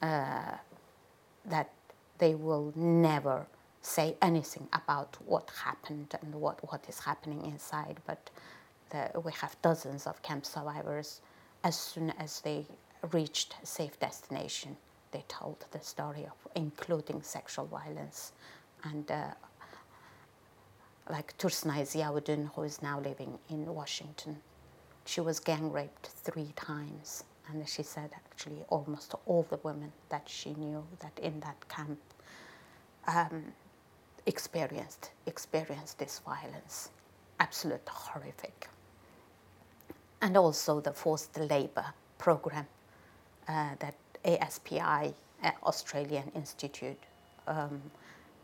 uh, 0.01 0.57
that 1.45 1.71
they 2.19 2.35
will 2.35 2.73
never 2.77 3.47
say 3.83 4.17
anything 4.23 4.67
about 4.73 5.17
what 5.27 5.51
happened 5.65 6.15
and 6.23 6.35
what, 6.35 6.59
what 6.71 6.85
is 6.89 7.01
happening 7.01 7.45
inside. 7.45 7.99
But 8.07 8.31
the, 8.91 9.11
we 9.21 9.33
have 9.33 9.57
dozens 9.61 10.07
of 10.07 10.23
camp 10.23 10.47
survivors. 10.47 11.21
As 11.65 11.79
soon 11.79 12.11
as 12.19 12.41
they 12.41 12.65
reached 13.13 13.57
a 13.63 13.67
safe 13.67 13.99
destination, 13.99 14.77
they 15.13 15.25
told 15.29 15.65
the 15.71 15.81
story 15.81 16.25
of 16.25 16.53
including 16.55 17.23
sexual 17.23 17.67
violence. 17.67 18.33
And 18.85 19.11
uh, 19.11 19.31
like 21.11 21.37
Tursunay 21.39 21.83
Ziawudun, 21.83 22.51
who 22.55 22.63
is 22.63 22.83
now 22.83 23.01
living 23.01 23.39
in 23.49 23.67
Washington, 23.67 24.39
she 25.05 25.21
was 25.21 25.39
gang 25.39 25.71
raped 25.71 26.07
three 26.09 26.53
times. 26.57 27.25
And 27.49 27.69
she 27.69 27.83
said 27.83 28.11
actually 28.15 28.65
almost 28.71 29.15
all 29.27 29.47
the 29.51 29.59
women 29.63 29.93
that 30.09 30.27
she 30.27 30.55
knew 30.55 30.83
that 31.01 31.19
in 31.19 31.41
that 31.41 31.69
camp 31.69 31.99
um, 33.07 33.53
experienced 34.27 35.11
experienced 35.27 35.99
this 35.99 36.21
violence. 36.21 36.89
Absolute 37.39 37.87
horrific. 37.87 38.69
And 40.23 40.37
also 40.39 40.81
the 40.81 40.93
forced 40.93 41.39
labor 41.39 41.85
program 42.17 42.67
that 43.47 43.95
ASPI, 44.25 45.15
uh, 45.43 45.51
Australian 45.65 46.31
Institute, 46.35 47.01
um, 47.47 47.81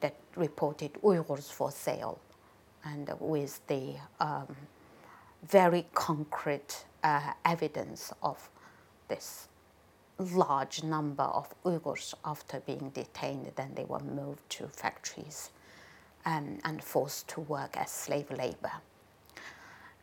that 0.00 0.14
reported 0.36 0.92
Uyghurs 1.02 1.52
for 1.52 1.70
sale, 1.70 2.18
and 2.84 3.10
with 3.18 3.60
the 3.66 3.94
um, 4.20 4.56
very 5.42 5.86
concrete 5.94 6.84
uh, 7.02 7.32
evidence 7.44 8.12
of 8.22 8.50
this 9.08 9.48
large 10.18 10.82
number 10.82 11.22
of 11.22 11.52
Uyghurs 11.64 12.14
after 12.24 12.60
being 12.60 12.90
detained, 12.90 13.52
then 13.56 13.72
they 13.74 13.84
were 13.84 14.00
moved 14.00 14.48
to 14.50 14.66
factories 14.68 15.50
um, 16.26 16.58
and 16.64 16.82
forced 16.82 17.28
to 17.28 17.40
work 17.40 17.76
as 17.76 17.90
slave 17.90 18.30
labor. 18.30 18.72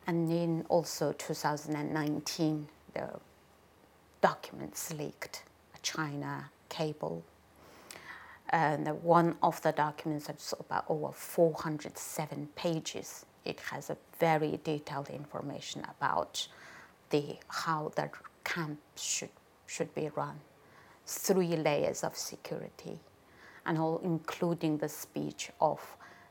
And 0.06 0.30
in 0.32 0.64
also 0.68 1.12
2019, 1.12 2.66
the 2.94 3.08
documents 4.20 4.92
leaked, 4.92 5.44
a 5.74 5.78
China 5.80 6.50
cable. 6.68 7.24
And 8.50 8.88
one 9.02 9.36
of 9.42 9.60
the 9.62 9.72
documents 9.72 10.28
is 10.28 10.54
about 10.58 10.84
over 10.88 11.12
407 11.12 12.48
pages. 12.56 13.26
It 13.44 13.60
has 13.70 13.90
a 13.90 13.96
very 14.18 14.58
detailed 14.64 15.10
information 15.10 15.84
about 15.96 16.48
the 17.10 17.36
how 17.48 17.92
the 17.96 18.10
camp 18.44 18.78
should 18.96 19.30
should 19.66 19.94
be 19.94 20.08
run, 20.16 20.40
three 21.06 21.56
layers 21.56 22.02
of 22.02 22.16
security, 22.16 22.98
and 23.66 23.78
all 23.78 24.00
including 24.02 24.78
the 24.78 24.88
speech 24.88 25.50
of 25.60 25.80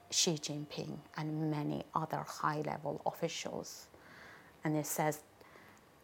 Xi 0.09 0.33
Jinping 0.33 0.97
and 1.17 1.51
many 1.51 1.83
other 1.93 2.23
high 2.27 2.61
level 2.61 3.01
officials. 3.05 3.87
And 4.63 4.75
it 4.75 4.85
says, 4.85 5.21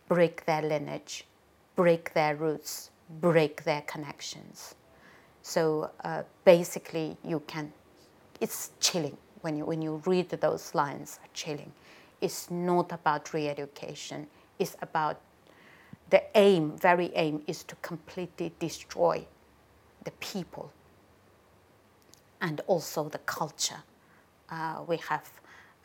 break 0.07 0.45
their 0.45 0.61
lineage, 0.61 1.25
break 1.75 2.13
their 2.13 2.35
roots, 2.35 2.91
break 3.21 3.63
their 3.63 3.81
connections. 3.81 4.75
So 5.41 5.91
uh, 6.03 6.23
basically, 6.45 7.17
you 7.23 7.41
can, 7.47 7.73
it's 8.39 8.71
chilling 8.79 9.17
when 9.41 9.57
you, 9.57 9.65
when 9.65 9.81
you 9.81 10.01
read 10.05 10.29
those 10.29 10.73
lines, 10.73 11.19
chilling. 11.33 11.71
It's 12.21 12.49
not 12.49 12.91
about 12.91 13.33
re 13.33 13.49
education, 13.49 14.27
it's 14.59 14.75
about 14.81 15.19
the 16.09 16.23
aim, 16.37 16.77
very 16.77 17.11
aim, 17.15 17.41
is 17.47 17.63
to 17.63 17.75
completely 17.77 18.53
destroy 18.59 19.25
the 20.03 20.11
people 20.11 20.71
and 22.39 22.61
also 22.67 23.09
the 23.09 23.17
culture. 23.19 23.83
Uh, 24.49 24.83
we 24.87 24.97
have 24.97 25.29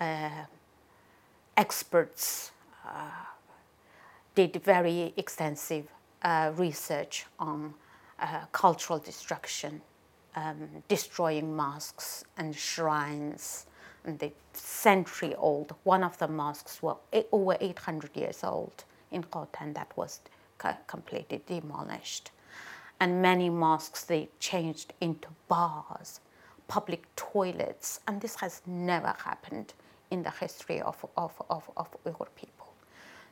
uh, 0.00 0.44
experts 1.56 2.52
uh, 2.86 3.00
did 4.46 4.62
very 4.62 5.12
extensive 5.16 5.86
uh, 6.22 6.52
research 6.54 7.26
on 7.40 7.74
uh, 8.20 8.42
cultural 8.52 9.00
destruction, 9.00 9.80
um, 10.36 10.68
destroying 10.86 11.56
mosques 11.56 12.22
and 12.36 12.54
shrines, 12.54 13.66
and 14.04 14.16
the 14.20 14.30
century 14.52 15.34
old. 15.34 15.74
One 15.82 16.04
of 16.04 16.16
the 16.18 16.28
mosques 16.28 16.80
was 16.80 16.98
over 17.32 17.56
800 17.60 18.16
years 18.16 18.44
old 18.44 18.84
in 19.10 19.24
Khotan 19.24 19.74
that 19.74 19.90
was 19.96 20.20
completely 20.86 21.42
demolished. 21.44 22.30
And 23.00 23.20
many 23.20 23.50
mosques 23.50 24.04
they 24.04 24.28
changed 24.38 24.92
into 25.00 25.30
bars, 25.48 26.20
public 26.68 27.02
toilets, 27.16 27.98
and 28.06 28.20
this 28.20 28.36
has 28.36 28.62
never 28.66 29.16
happened 29.24 29.74
in 30.12 30.22
the 30.22 30.30
history 30.30 30.80
of, 30.80 31.04
of, 31.16 31.32
of, 31.50 31.68
of 31.76 31.88
Uyghur 32.04 32.28
people. 32.36 32.67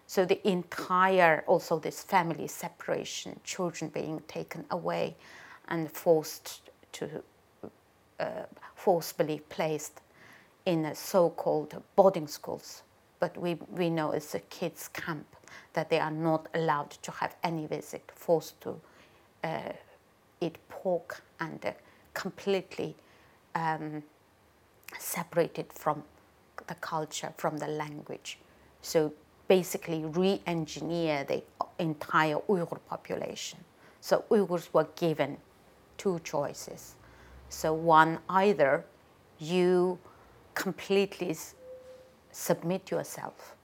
So 0.06 0.24
the 0.24 0.46
entire, 0.48 1.42
also 1.46 1.78
this 1.78 2.02
family 2.02 2.46
separation, 2.46 3.40
children 3.42 3.90
being 3.90 4.20
taken 4.28 4.64
away 4.70 5.16
and 5.68 5.90
forced 5.90 6.70
to, 6.92 7.22
uh, 8.20 8.44
forcibly 8.74 9.40
placed 9.48 10.00
in 10.64 10.94
so-called 10.94 11.82
boarding 11.96 12.26
schools, 12.26 12.82
but 13.20 13.36
we, 13.36 13.54
we 13.70 13.90
know 13.90 14.12
it's 14.12 14.34
a 14.34 14.40
kids 14.40 14.88
camp 14.88 15.26
that 15.72 15.90
they 15.90 15.98
are 15.98 16.10
not 16.10 16.48
allowed 16.54 16.90
to 16.90 17.10
have 17.10 17.34
any 17.42 17.66
visit, 17.66 18.10
forced 18.14 18.60
to 18.60 18.80
uh, 19.44 19.72
eat 20.40 20.56
pork 20.68 21.22
and 21.40 21.64
uh, 21.64 21.72
completely 22.14 22.94
um, 23.54 24.02
separated 24.98 25.72
from 25.72 26.02
the 26.66 26.74
culture, 26.76 27.32
from 27.36 27.58
the 27.58 27.68
language. 27.68 28.38
So 28.82 29.12
basically 29.48 30.04
re-engineer 30.04 31.24
the 31.24 31.42
entire 31.78 32.38
Uyghur 32.48 32.78
population. 32.88 33.58
So 34.00 34.24
Uyghurs 34.30 34.68
were 34.72 34.88
given 34.96 35.36
two 35.98 36.20
choices. 36.24 36.94
So 37.48 37.72
one, 37.72 38.18
either 38.28 38.84
you 39.38 39.98
completely 40.54 41.36
submit 42.32 42.90
yourself 42.90 43.56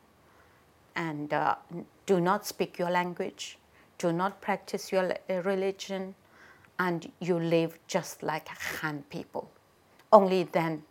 and 0.94 1.32
uh, 1.32 1.54
do 2.06 2.20
not 2.20 2.46
speak 2.46 2.78
your 2.78 2.90
language, 2.90 3.58
do 3.98 4.12
not 4.12 4.40
practice 4.40 4.92
your 4.92 5.12
uh, 5.12 5.34
religion, 5.42 6.14
and 6.78 7.10
you 7.20 7.38
live 7.38 7.78
just 7.86 8.22
like 8.22 8.48
Han 8.48 9.04
people. 9.08 9.50
Only 10.12 10.44
then 10.44 10.82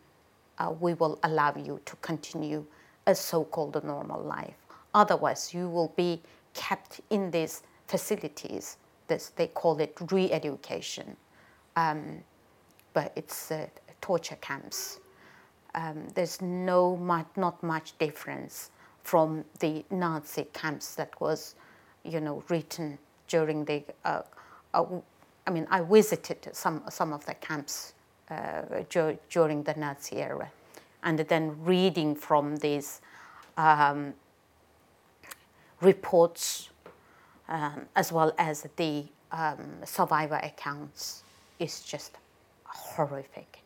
uh, 0.57 0.73
we 0.79 0.93
will 0.93 1.19
allow 1.23 1.53
you 1.55 1.79
to 1.85 1.95
continue 1.97 2.65
a 3.05 3.15
so-called 3.15 3.83
normal 3.83 4.21
life. 4.21 4.60
Otherwise, 4.93 5.53
you 5.53 5.69
will 5.69 5.93
be 5.95 6.21
kept 6.53 7.01
in 7.09 7.31
these 7.31 7.63
facilities. 7.87 8.77
This, 9.07 9.29
they 9.35 9.47
call 9.47 9.79
it 9.79 9.97
re-education, 10.11 11.15
um, 11.75 12.23
but 12.93 13.11
it's 13.15 13.51
uh, 13.51 13.67
torture 14.01 14.37
camps. 14.41 14.99
Um, 15.75 16.07
there's 16.15 16.41
no 16.41 16.97
much, 16.97 17.27
not 17.35 17.61
much 17.63 17.97
difference 17.97 18.71
from 19.03 19.45
the 19.59 19.83
Nazi 19.89 20.47
camps 20.53 20.95
that 20.95 21.19
was, 21.21 21.55
you 22.03 22.19
know, 22.19 22.43
written 22.49 22.97
during 23.27 23.65
the. 23.65 23.83
Uh, 24.03 24.21
uh, 24.73 24.85
I 25.47 25.51
mean, 25.51 25.67
I 25.71 25.81
visited 25.81 26.49
some 26.53 26.83
some 26.89 27.13
of 27.13 27.25
the 27.25 27.33
camps 27.35 27.93
uh, 28.29 28.83
during 29.29 29.63
the 29.63 29.73
Nazi 29.75 30.17
era, 30.17 30.51
and 31.03 31.19
then 31.19 31.55
reading 31.63 32.15
from 32.15 32.57
these 32.57 33.01
um, 33.57 34.13
reports, 35.81 36.69
um, 37.49 37.87
as 37.95 38.11
well 38.11 38.33
as 38.37 38.67
the 38.75 39.05
um, 39.31 39.81
survivor 39.83 40.39
accounts, 40.43 41.23
is 41.59 41.81
just 41.81 42.17
horrific, 42.65 43.59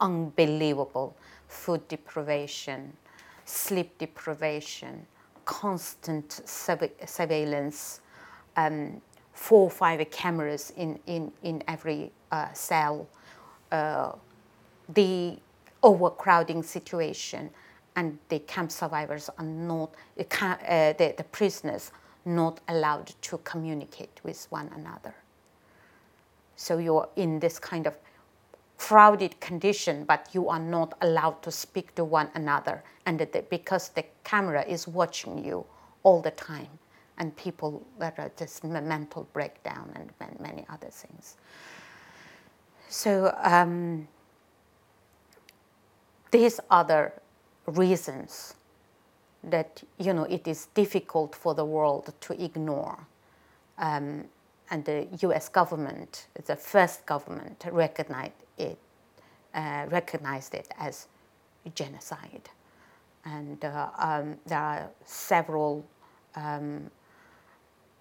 unbelievable. 0.00 1.16
Food 1.48 1.86
deprivation, 1.88 2.92
sleep 3.44 3.96
deprivation, 3.98 5.06
constant 5.44 6.40
surveillance, 6.44 8.00
um, 8.56 9.00
four 9.32 9.62
or 9.62 9.70
five 9.70 10.10
cameras 10.10 10.72
in, 10.76 10.98
in, 11.06 11.32
in 11.42 11.62
every 11.68 12.10
uh, 12.30 12.52
cell, 12.52 13.06
uh, 13.72 14.12
the 14.94 15.36
overcrowding 15.82 16.62
situation, 16.62 17.50
and 17.96 18.18
the 18.28 18.40
camp 18.40 18.72
survivors 18.72 19.30
are 19.38 19.44
not, 19.44 19.94
uh, 20.18 20.92
the, 20.94 21.14
the 21.16 21.24
prisoners 21.30 21.92
not 22.24 22.60
allowed 22.68 23.12
to 23.22 23.38
communicate 23.38 24.20
with 24.24 24.46
one 24.50 24.70
another. 24.74 25.14
So 26.56 26.78
you're 26.78 27.08
in 27.16 27.40
this 27.40 27.58
kind 27.58 27.86
of 27.86 27.96
crowded 28.78 29.38
condition, 29.40 30.04
but 30.04 30.28
you 30.32 30.48
are 30.48 30.58
not 30.58 30.96
allowed 31.00 31.42
to 31.42 31.50
speak 31.50 31.94
to 31.94 32.04
one 32.04 32.28
another, 32.34 32.82
and 33.06 33.18
the, 33.18 33.44
because 33.50 33.90
the 33.90 34.04
camera 34.24 34.64
is 34.66 34.88
watching 34.88 35.44
you 35.44 35.64
all 36.02 36.20
the 36.20 36.32
time, 36.32 36.68
and 37.18 37.36
people 37.36 37.86
are 38.00 38.30
just 38.36 38.64
mental 38.64 39.28
breakdown 39.32 39.92
and 39.94 40.40
many 40.40 40.66
other 40.68 40.88
things. 40.88 41.36
So 42.88 43.34
um, 43.42 44.08
these 46.30 46.60
other 46.70 47.12
reasons 47.66 48.54
that 49.42 49.82
you 49.98 50.12
know 50.12 50.24
it 50.24 50.46
is 50.46 50.66
difficult 50.74 51.34
for 51.34 51.54
the 51.54 51.64
world 51.64 52.12
to 52.20 52.42
ignore. 52.42 52.98
Um, 53.78 54.24
and 54.70 54.84
the 54.84 55.06
U.S. 55.20 55.48
government, 55.48 56.26
the 56.46 56.56
first 56.56 57.04
government, 57.04 57.64
recognized 57.70 58.32
it, 58.56 58.78
uh, 59.54 59.86
recognized 59.90 60.54
it 60.54 60.68
as 60.78 61.06
genocide. 61.74 62.48
And 63.24 63.62
uh, 63.64 63.88
um, 63.98 64.36
there 64.46 64.58
are 64.58 64.90
several 65.04 65.84
um, 66.34 66.90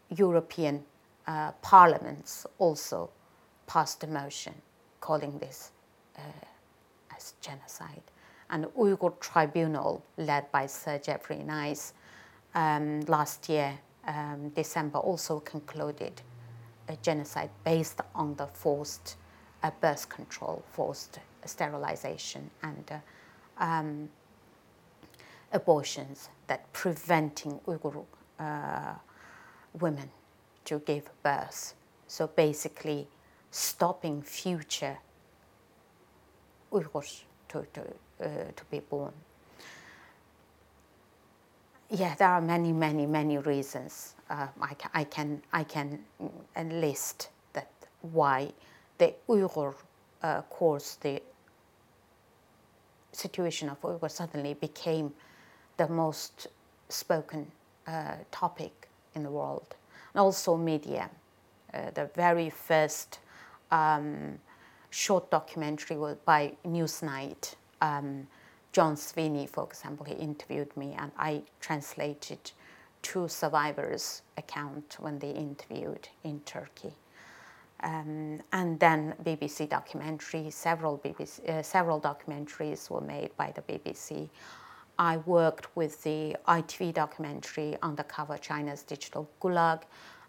European 0.09 0.83
uh, 1.27 1.51
parliaments 1.61 2.45
also 2.59 3.09
passed 3.67 4.03
a 4.03 4.07
motion 4.07 4.53
calling 4.99 5.37
this 5.39 5.71
uh, 6.17 6.21
as 7.15 7.33
genocide. 7.41 8.03
And 8.49 8.65
Uyghur 8.77 9.19
Tribunal, 9.19 10.03
led 10.17 10.51
by 10.51 10.67
Sir 10.67 10.99
Geoffrey 10.99 11.37
Nice, 11.37 11.93
um, 12.55 13.01
last 13.01 13.49
year, 13.49 13.79
um, 14.07 14.49
December, 14.49 14.99
also 14.99 15.39
concluded 15.39 16.21
a 16.87 16.95
genocide 16.97 17.49
based 17.63 18.01
on 18.13 18.35
the 18.35 18.47
forced 18.47 19.15
uh, 19.63 19.71
birth 19.81 20.09
control, 20.09 20.63
forced 20.71 21.19
sterilization, 21.45 22.49
and 22.61 22.91
uh, 22.91 23.63
um, 23.63 24.09
abortions 25.51 26.29
that 26.47 26.71
preventing 26.73 27.59
Uyghur 27.67 28.05
uh, 28.39 28.93
women 29.79 30.09
to 30.65 30.79
give 30.79 31.09
birth. 31.23 31.73
So 32.07 32.27
basically, 32.27 33.07
stopping 33.51 34.21
future 34.21 34.97
Uyghurs 36.71 37.23
to, 37.49 37.65
to, 37.73 37.83
uh, 38.21 38.27
to 38.55 38.63
be 38.69 38.79
born. 38.79 39.13
Yeah, 41.89 42.15
there 42.15 42.29
are 42.29 42.41
many, 42.41 42.71
many, 42.71 43.05
many 43.05 43.37
reasons. 43.37 44.15
Uh, 44.29 44.47
I, 44.59 44.73
can, 44.73 44.91
I 44.93 45.03
can, 45.03 45.41
I 45.51 45.63
can 45.63 45.99
enlist 46.55 47.29
that 47.53 47.69
why 48.01 48.51
the 48.97 49.13
Uyghur 49.29 49.75
uh, 50.23 50.41
course, 50.43 50.95
the 51.01 51.21
situation 53.11 53.69
of 53.69 53.79
Uyghur 53.81 54.09
suddenly 54.09 54.55
became 54.55 55.13
the 55.77 55.87
most 55.87 56.47
spoken 56.89 57.51
uh, 57.87 58.15
topic 58.31 58.87
in 59.15 59.23
the 59.23 59.29
world. 59.29 59.75
And 60.13 60.21
also 60.21 60.57
media. 60.57 61.09
Uh, 61.73 61.91
the 61.91 62.09
very 62.15 62.49
first 62.49 63.19
um, 63.71 64.39
short 64.89 65.29
documentary 65.31 65.97
by 66.25 66.53
Newsnight. 66.65 67.55
Um, 67.83 68.27
John 68.71 68.97
Sweeney, 68.97 69.45
for 69.45 69.65
example, 69.65 70.05
he 70.05 70.13
interviewed 70.13 70.75
me, 70.75 70.95
and 70.97 71.11
I 71.17 71.43
translated 71.59 72.51
two 73.03 73.27
survivors' 73.27 74.23
account 74.37 74.97
when 74.99 75.19
they 75.19 75.29
interviewed 75.29 76.07
in 76.23 76.39
Turkey. 76.39 76.93
Um, 77.83 78.41
and 78.53 78.79
then 78.79 79.13
BBC 79.23 79.69
documentary, 79.69 80.49
several, 80.49 80.97
BBC, 80.97 81.47
uh, 81.49 81.61
several 81.61 81.99
documentaries 81.99 82.89
were 82.89 83.01
made 83.01 83.35
by 83.37 83.53
the 83.53 83.61
BBC. 83.61 84.29
I 84.97 85.17
worked 85.17 85.75
with 85.75 86.01
the 86.03 86.37
ITV 86.47 86.93
documentary 86.93 87.77
Undercover 87.83 88.37
China's 88.37 88.83
Digital 88.83 89.29
Gulag, 89.41 89.81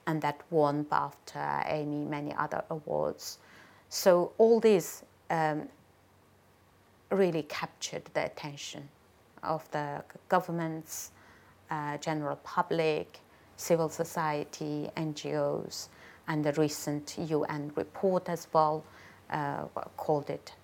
and 0.07 0.21
that 0.23 0.41
won 0.51 0.85
BAFTA, 0.85 1.65
Emmy, 1.67 2.05
many 2.05 2.35
other 2.35 2.65
awards. 2.71 3.39
So 3.89 4.33
all 4.37 4.59
these 4.59 5.05
um, 5.31 5.69
really 7.11 7.43
captured 7.45 8.05
the 8.15 8.25
attention 8.25 8.89
of 9.43 9.71
the 9.71 10.03
governments, 10.29 11.11
uh, 11.71 11.97
general 11.99 12.37
public, 12.37 13.21
civil 13.57 13.89
society, 13.89 14.91
NGOs, 14.97 15.89
and 16.29 16.45
the 16.45 16.53
recent 16.55 17.17
UN 17.19 17.71
report 17.77 18.29
as 18.29 18.49
well 18.53 18.85
uh, 19.31 19.65
called 19.97 20.31
it 20.31 20.55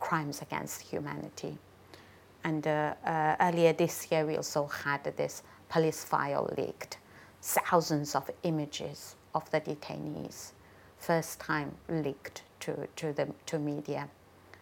crimes 0.00 0.42
against 0.42 0.82
humanity. 0.82 1.56
And 2.44 2.66
uh, 2.66 2.94
uh 3.04 3.36
earlier 3.40 3.72
this 3.72 4.10
year, 4.10 4.26
we 4.26 4.36
also 4.36 4.66
had 4.66 5.04
this 5.16 5.42
police 5.68 6.04
file 6.04 6.52
leaked 6.56 6.98
thousands 7.40 8.14
of 8.14 8.30
images 8.42 9.16
of 9.34 9.50
the 9.50 9.60
detainees, 9.60 10.52
first 10.98 11.40
time 11.40 11.72
leaked 11.88 12.42
to, 12.60 12.86
to 12.96 13.12
the 13.12 13.28
to 13.46 13.58
media, 13.58 14.08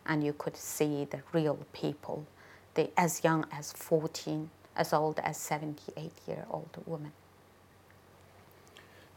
and 0.06 0.24
you 0.24 0.32
could 0.32 0.56
see 0.56 1.04
the 1.04 1.20
real 1.32 1.58
people, 1.72 2.26
the 2.74 2.90
as 2.96 3.22
young 3.24 3.46
as 3.52 3.72
14, 3.72 4.50
as 4.76 4.92
old 4.92 5.18
as 5.20 5.36
78 5.36 6.12
year 6.26 6.46
old 6.50 6.70
women. 6.86 7.12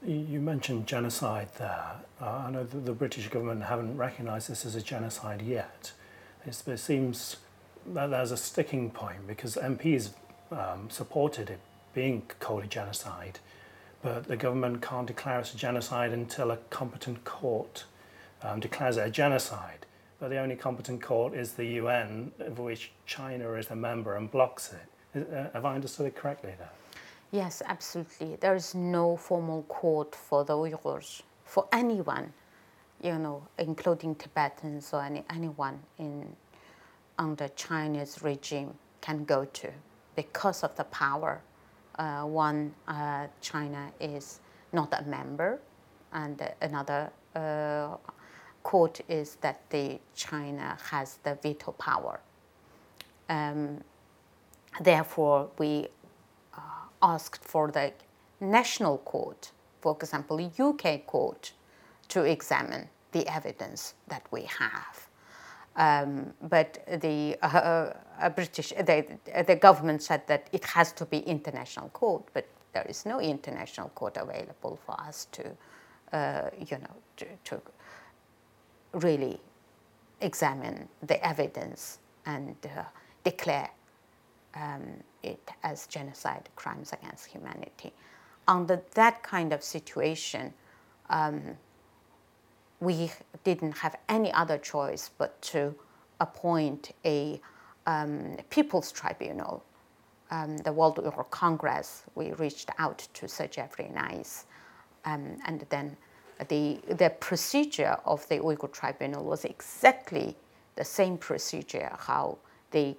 You 0.06 0.42
mentioned 0.42 0.86
genocide 0.86 1.48
there. 1.58 1.96
Uh, 2.22 2.44
I 2.48 2.52
know 2.52 2.66
that 2.66 2.86
the 2.86 2.92
British 2.92 3.30
government 3.30 3.64
haven't 3.64 3.96
recognised 3.96 4.50
this 4.50 4.66
as 4.66 4.76
a 4.76 4.82
genocide 4.82 5.42
yet. 5.42 5.94
It's, 6.46 6.68
it 6.68 6.78
seems 6.78 7.38
that 7.86 8.08
there's 8.08 8.32
a 8.32 8.38
sticking 8.38 8.92
point 8.92 9.26
because 9.28 9.56
MPs 9.56 10.10
um, 10.52 10.90
supported 10.90 11.50
it 11.50 11.60
being 11.94 12.24
called 12.40 12.64
a 12.64 12.68
genocide 12.68 13.40
but 14.04 14.28
the 14.28 14.36
government 14.36 14.82
can't 14.82 15.08
declare 15.08 15.40
it 15.40 15.52
a 15.54 15.58
genocide 15.58 16.12
until 16.12 16.52
a 16.52 16.58
competent 16.70 17.24
court 17.24 17.86
um, 18.44 18.60
declares 18.60 18.98
it 18.98 19.08
a 19.08 19.10
genocide. 19.10 19.86
But 20.24 20.30
the 20.30 20.38
only 20.38 20.56
competent 20.56 21.02
court 21.02 21.34
is 21.34 21.52
the 21.52 21.66
UN, 21.82 22.32
of 22.40 22.58
which 22.58 22.94
China 23.06 23.52
is 23.56 23.70
a 23.72 23.76
member 23.76 24.16
and 24.16 24.32
blocks 24.32 24.72
it. 24.72 25.28
Uh, 25.30 25.50
have 25.52 25.66
I 25.66 25.76
understood 25.76 26.06
it 26.06 26.16
correctly 26.16 26.54
there? 26.58 26.72
Yes, 27.32 27.62
absolutely. 27.66 28.38
There 28.38 28.56
is 28.56 28.74
no 28.74 29.18
formal 29.18 29.64
court 29.64 30.16
for 30.16 30.46
the 30.46 30.54
Uyghurs, 30.54 31.24
for 31.44 31.68
anyone, 31.74 32.32
you 33.02 33.20
know, 33.20 33.46
including 33.58 34.16
Tibetans 34.16 34.94
or 34.94 35.02
any, 35.02 35.26
anyone 35.30 35.78
in 36.00 36.34
under 37.20 37.50
China's 37.50 38.24
regime 38.24 38.74
can 39.02 39.26
go 39.26 39.44
to 39.44 39.70
because 40.16 40.64
of 40.64 40.74
the 40.78 40.86
power 40.86 41.42
uh, 42.00 42.22
one, 42.22 42.74
uh, 42.88 43.28
China 43.42 43.92
is 44.00 44.40
not 44.72 44.94
a 44.98 45.04
member, 45.04 45.60
and 46.14 46.42
another 46.62 47.12
uh, 47.36 47.98
quote 48.64 49.02
is 49.08 49.36
that 49.42 49.62
the 49.70 50.00
China 50.16 50.78
has 50.90 51.20
the 51.24 51.36
veto 51.36 51.72
power. 51.74 52.20
Um, 53.30 53.82
therefore, 54.82 55.50
we 55.58 55.88
uh, 56.58 56.60
asked 57.02 57.44
for 57.44 57.72
the 57.72 57.92
national 58.40 59.00
court, 59.00 59.52
for 59.82 59.96
example, 59.96 60.52
UK 60.60 61.06
court, 61.06 61.54
to 62.10 62.24
examine 62.24 62.90
the 63.12 63.28
evidence 63.28 63.94
that 64.08 64.24
we 64.32 64.44
have. 64.44 65.08
Um, 65.76 66.34
but 66.42 66.86
the 67.02 67.36
uh, 67.42 68.30
British, 68.30 68.70
the, 68.70 69.06
the 69.48 69.56
government 69.56 70.04
said 70.04 70.28
that 70.28 70.48
it 70.52 70.64
has 70.66 70.92
to 70.94 71.06
be 71.06 71.20
international 71.20 71.90
court, 71.90 72.24
but 72.34 72.48
there 72.74 72.86
is 72.88 73.06
no 73.06 73.20
international 73.20 73.90
court 73.90 74.18
available 74.18 74.80
for 74.86 75.00
us 75.00 75.28
to, 75.32 75.44
uh, 76.12 76.50
you 76.60 76.78
know, 76.78 76.96
to, 77.18 77.26
to, 77.46 77.62
really 78.94 79.40
examine 80.22 80.88
the 81.02 81.24
evidence 81.26 82.00
and 82.26 82.56
uh, 82.66 82.84
declare 83.24 83.70
um, 84.56 84.84
it 85.24 85.52
as 85.64 85.88
genocide, 85.88 86.50
crimes 86.56 86.94
against 86.94 87.26
humanity. 87.26 87.92
Under 88.48 88.82
that 88.94 89.24
kind 89.24 89.54
of 89.54 89.64
situation, 89.64 90.54
um, 91.10 91.58
we 92.80 93.12
didn't 93.44 93.78
have 93.78 93.96
any 94.10 94.32
other 94.34 94.58
choice 94.58 95.10
but 95.18 95.42
to 95.42 95.74
appoint 96.20 96.92
a 97.06 97.40
um, 97.86 98.38
People's 98.50 98.92
Tribunal. 98.92 99.64
Um, 100.32 100.58
the 100.58 100.74
World 100.74 100.98
Uyghur 100.98 101.30
Congress, 101.30 102.04
we 102.16 102.32
reached 102.34 102.70
out 102.80 103.08
to 103.14 103.28
Sir 103.28 103.48
Geoffrey 103.48 103.90
Nice, 103.94 104.46
um, 105.06 105.38
and 105.46 105.66
then 105.70 105.96
the, 106.48 106.80
the 106.88 107.10
procedure 107.20 107.98
of 108.06 108.28
the 108.30 108.40
Uyghur 108.40 108.72
Tribunal 108.72 109.24
was 109.24 109.46
exactly 109.46 110.36
the 110.76 110.84
same 110.84 111.18
procedure 111.18 111.90
how 111.98 112.38
they 112.72 112.98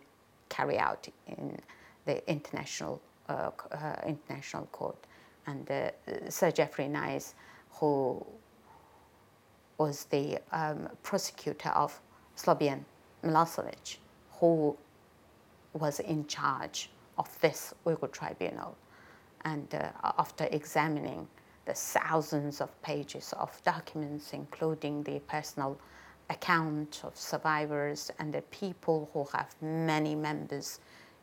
carry 0.48 0.78
out 0.78 1.08
in 1.26 1.58
the 2.04 2.28
international 2.30 3.00
uh, 3.28 3.50
uh, 3.72 3.96
international 4.06 4.66
court. 4.66 4.96
And 5.46 5.70
uh, 5.70 5.90
Sir 6.28 6.50
Geoffrey 6.50 6.88
Nice, 6.88 7.34
who 7.70 8.24
was 9.78 10.04
the 10.04 10.38
um, 10.52 10.88
prosecutor 11.02 11.70
of 11.70 11.98
Slobodan 12.36 12.84
Milosevic, 13.24 13.96
who 14.32 14.76
was 15.72 16.00
in 16.00 16.26
charge 16.26 16.90
of 17.18 17.28
this 17.40 17.74
Uyghur 17.86 18.12
tribunal. 18.12 18.76
And 19.44 19.74
uh, 19.74 19.90
after 20.18 20.46
examining 20.50 21.26
the 21.66 21.74
thousands 21.74 22.60
of 22.60 22.70
pages 22.82 23.32
of 23.38 23.62
documents, 23.64 24.32
including 24.32 25.02
the 25.02 25.18
personal 25.20 25.78
account 26.30 27.02
of 27.04 27.16
survivors 27.16 28.10
and 28.18 28.32
the 28.32 28.42
people 28.42 29.08
who 29.12 29.24
have 29.36 29.54
many 29.60 30.14
members 30.14 30.80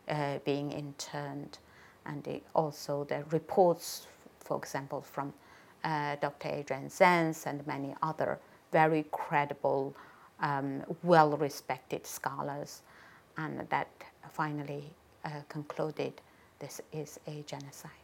uh, 0.10 0.38
being 0.46 0.72
interned, 0.72 1.58
and 2.06 2.24
the, 2.24 2.42
also 2.56 3.04
the 3.06 3.24
reports, 3.32 4.08
for 4.40 4.58
example, 4.58 5.02
from 5.02 5.34
uh, 5.84 6.16
Dr. 6.18 6.50
Adrian 6.50 6.90
Zenz 6.90 7.46
and 7.46 7.66
many 7.66 7.96
other 8.02 8.40
very 8.72 9.06
credible, 9.12 9.96
um, 10.40 10.84
well 11.04 11.38
respected 11.38 12.06
scholars, 12.06 12.82
and 13.38 13.68
that 13.70 13.88
finally 14.32 14.84
uh, 15.26 15.30
concluded 15.50 16.14
this 16.60 16.82
is 16.94 17.20
a 17.28 17.44
genocide. 17.48 18.01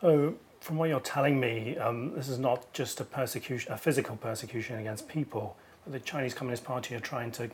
So, 0.00 0.34
from 0.60 0.76
what 0.76 0.88
you're 0.88 1.00
telling 1.00 1.40
me, 1.40 1.78
um, 1.78 2.14
this 2.14 2.28
is 2.28 2.38
not 2.38 2.72
just 2.72 3.00
a 3.00 3.04
persecution, 3.04 3.72
a 3.72 3.78
physical 3.78 4.16
persecution 4.16 4.78
against 4.78 5.08
people, 5.08 5.56
but 5.84 5.92
the 5.92 6.00
Chinese 6.00 6.34
Communist 6.34 6.64
Party 6.64 6.94
are 6.94 7.00
trying 7.00 7.30
to 7.32 7.50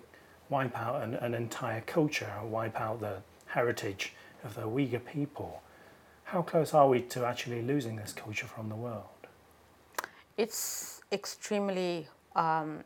wipe 0.49 0.77
out 0.77 1.03
an, 1.03 1.15
an 1.15 1.35
entire 1.35 1.83
culture, 1.83 2.33
wipe 2.45 2.81
out 2.81 3.01
the 3.01 3.19
heritage 3.47 4.15
of 4.45 4.55
the 4.55 4.63
Uyghur 4.63 5.05
people. 5.05 5.63
How 6.25 6.43
close 6.43 6.75
are 6.75 6.89
we 6.89 7.03
to 7.03 7.25
actually 7.25 7.63
losing 7.63 7.97
this 7.97 8.13
culture 8.13 8.47
from 8.47 8.69
the 8.69 8.75
world? 8.75 9.05
It's 10.37 11.03
extremely 11.13 12.09
um, 12.35 12.83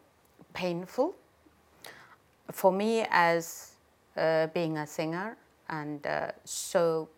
painful 0.53 1.15
for 2.51 2.73
me 2.73 3.07
as 3.11 3.73
uh, 4.17 4.49
being 4.49 4.79
a 4.79 4.87
singer, 4.87 5.37
and 5.69 6.07
uh, 6.07 6.33
so 6.45 7.09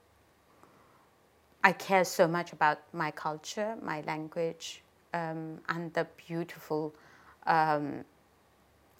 I 1.69 1.73
care 1.73 2.05
so 2.05 2.27
much 2.27 2.55
about 2.55 2.79
my 2.95 3.11
culture, 3.11 3.77
my 3.83 4.01
language, 4.07 4.83
um, 5.13 5.61
and 5.69 5.93
the 5.93 6.07
beautiful 6.27 6.95
um, 7.47 8.07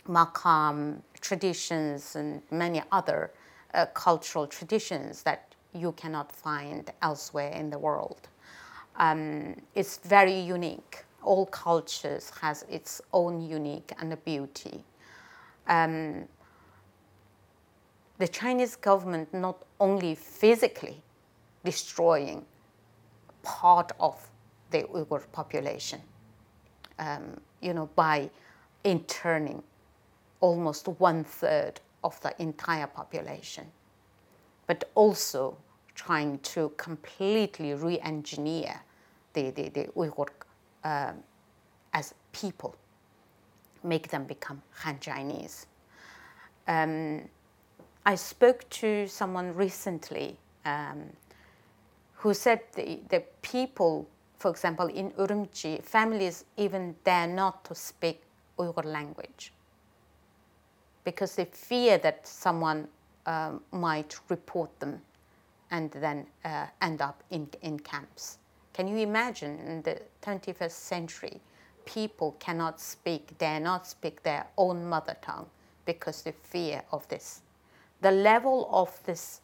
Makam 0.07 1.01
traditions 1.19 2.15
and 2.15 2.43
many 2.51 2.83
other 2.93 3.31
uh, 3.73 3.87
cultural 3.95 4.47
traditions 4.47 5.23
that 5.23 5.55
you 5.73 5.93
cannot 5.93 6.31
find 6.31 6.93
elsewhere 7.01 7.53
in 7.53 7.71
the 7.71 7.79
world. 7.79 8.29
Um, 8.97 9.55
it's 9.75 9.97
very 10.05 10.39
unique. 10.39 11.07
All 11.23 11.47
cultures 11.47 12.31
has 12.43 12.67
its 12.69 13.01
own 13.15 13.41
unique 13.41 13.93
and 13.99 14.23
beauty. 14.27 14.85
Um, 15.69 16.29
the 18.19 18.29
Chinese 18.29 18.77
government 18.77 19.33
not 19.33 19.57
only 19.81 20.15
physically 20.15 21.01
destroying 21.65 22.45
part 23.43 23.93
of 24.01 24.31
the 24.71 24.83
Uyghur 24.85 25.23
population, 25.33 26.01
um, 26.99 27.41
you 27.61 27.75
know, 27.75 27.89
by 27.95 28.31
interning 28.85 29.63
almost 30.41 30.89
one 30.89 31.25
third 31.25 31.81
of 32.05 32.21
the 32.21 32.35
entire 32.41 32.87
population, 32.87 33.67
but 34.67 34.91
also 34.95 35.57
trying 35.95 36.39
to 36.41 36.73
completely 36.77 37.75
re 37.75 37.99
engineer 38.01 38.81
the, 39.33 39.51
the, 39.51 39.69
the 39.71 39.85
Uyghur 39.97 40.29
um, 40.85 41.17
as 41.93 42.15
people, 42.33 42.77
make 43.83 44.09
them 44.09 44.25
become 44.25 44.63
Han 44.71 44.99
Chinese. 45.01 45.67
Um, 46.67 47.23
I 48.07 48.15
spoke 48.15 48.69
to 48.71 49.07
someone 49.07 49.55
recently 49.55 50.37
um, 50.65 51.05
who 52.19 52.35
said 52.35 52.61
the, 52.75 53.01
the 53.11 53.23
people, 53.43 54.09
for 54.39 54.51
example, 54.51 54.87
in 54.87 55.11
Urumqi, 55.13 55.83
families 55.83 56.45
even 56.57 56.95
dare 57.05 57.29
not 57.29 57.65
to 57.65 57.75
speak 57.75 58.23
Uyghur 58.59 58.85
language 58.85 59.53
because 61.05 61.37
they 61.37 61.45
fear 61.45 61.97
that 61.99 62.27
someone 62.27 62.89
um, 63.27 63.63
might 63.73 64.19
report 64.29 64.69
them 64.81 65.01
and 65.71 65.91
then 65.93 66.27
uh, 66.45 66.67
end 66.83 67.01
up 67.01 67.23
in, 67.31 67.49
in 67.63 67.79
camps. 67.79 68.39
Can 68.73 68.89
you 68.89 68.99
imagine 68.99 69.59
in 69.61 69.83
the 69.83 70.01
21st 70.23 70.71
century, 70.71 71.41
people 71.85 72.37
cannot 72.41 72.81
speak, 72.81 73.37
dare 73.39 73.61
not 73.61 73.87
speak 73.87 74.23
their 74.23 74.47
own 74.57 74.85
mother 74.85 75.17
tongue 75.23 75.47
because 75.85 76.23
they 76.23 76.33
fear 76.33 76.83
of 76.93 77.07
this. 77.09 77.43
The 78.01 78.11
level 78.11 78.69
of 78.73 78.91
this 79.05 79.41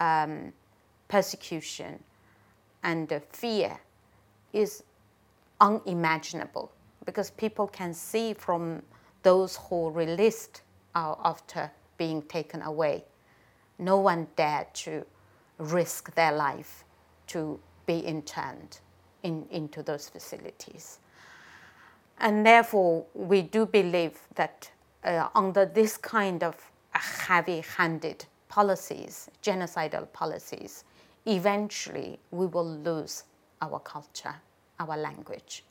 um, 0.00 0.52
persecution 1.08 2.02
and 2.82 3.20
fear 3.30 3.78
is 4.52 4.82
unimaginable 5.60 6.70
because 7.04 7.30
people 7.30 7.66
can 7.66 7.92
see 7.94 8.34
from 8.34 8.82
those 9.22 9.56
who 9.68 9.90
released 9.90 10.62
after 10.94 11.70
being 11.98 12.22
taken 12.22 12.62
away. 12.62 13.04
No 13.78 13.98
one 13.98 14.26
dared 14.36 14.72
to 14.74 15.04
risk 15.58 16.14
their 16.14 16.32
life 16.32 16.84
to 17.28 17.58
be 17.86 17.98
interned 17.98 18.78
in, 19.22 19.46
into 19.50 19.82
those 19.82 20.08
facilities. 20.08 21.00
And 22.18 22.46
therefore, 22.46 23.04
we 23.14 23.42
do 23.42 23.66
believe 23.66 24.18
that 24.36 24.70
uh, 25.02 25.28
under 25.34 25.66
this 25.66 25.96
kind 25.96 26.42
of 26.42 26.56
heavy 26.92 27.64
handed 27.76 28.24
policies, 28.48 29.28
genocidal 29.42 30.10
policies, 30.12 30.84
eventually 31.26 32.18
we 32.30 32.46
will 32.46 32.68
lose 32.78 33.24
our 33.62 33.78
culture, 33.80 34.34
our 34.78 34.96
language. 34.96 35.64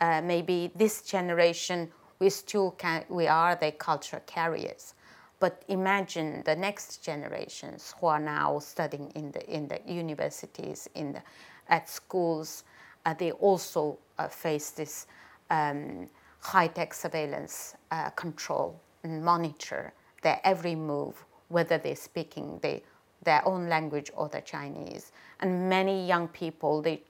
Uh, 0.00 0.20
maybe 0.22 0.70
this 0.74 1.02
generation 1.02 1.90
we 2.18 2.30
still 2.30 2.72
can, 2.72 3.04
we 3.08 3.26
are 3.26 3.54
the 3.54 3.72
culture 3.72 4.20
carriers. 4.26 4.94
But 5.40 5.62
imagine 5.68 6.42
the 6.44 6.56
next 6.56 7.04
generations 7.04 7.94
who 8.00 8.08
are 8.08 8.18
now 8.18 8.58
studying 8.58 9.10
in 9.14 9.30
the, 9.30 9.48
in 9.48 9.68
the 9.68 9.80
universities, 9.86 10.88
in 10.94 11.12
the, 11.12 11.22
at 11.68 11.88
schools, 11.88 12.64
uh, 13.06 13.14
they 13.14 13.30
also 13.30 13.98
uh, 14.18 14.26
face 14.26 14.70
this 14.70 15.06
um, 15.50 16.08
high-tech 16.40 16.92
surveillance 16.92 17.74
uh, 17.90 18.10
control 18.10 18.80
and 19.04 19.24
monitor 19.24 19.92
their 20.22 20.40
every 20.42 20.74
move, 20.74 21.24
whether 21.48 21.78
they're 21.78 21.94
speaking 21.94 22.58
the, 22.62 22.82
their 23.22 23.46
own 23.46 23.68
language 23.68 24.10
or 24.16 24.28
the 24.28 24.40
Chinese. 24.40 25.12
And 25.40 25.68
many 25.68 26.06
young 26.06 26.28
people, 26.28 26.82
they 26.82 27.02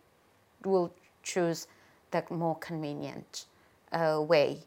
will 0.65 0.93
choose 1.23 1.67
the 2.11 2.25
more 2.31 2.57
convenient 2.57 3.47
uh, 3.93 4.23
way 4.27 4.59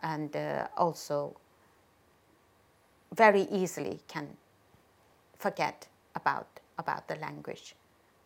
and 0.00 0.34
uh, 0.36 0.66
also 0.76 1.36
very 3.14 3.42
easily 3.42 4.00
can 4.08 4.28
forget 5.38 5.86
about, 6.14 6.60
about 6.78 7.08
the 7.08 7.16
language 7.16 7.74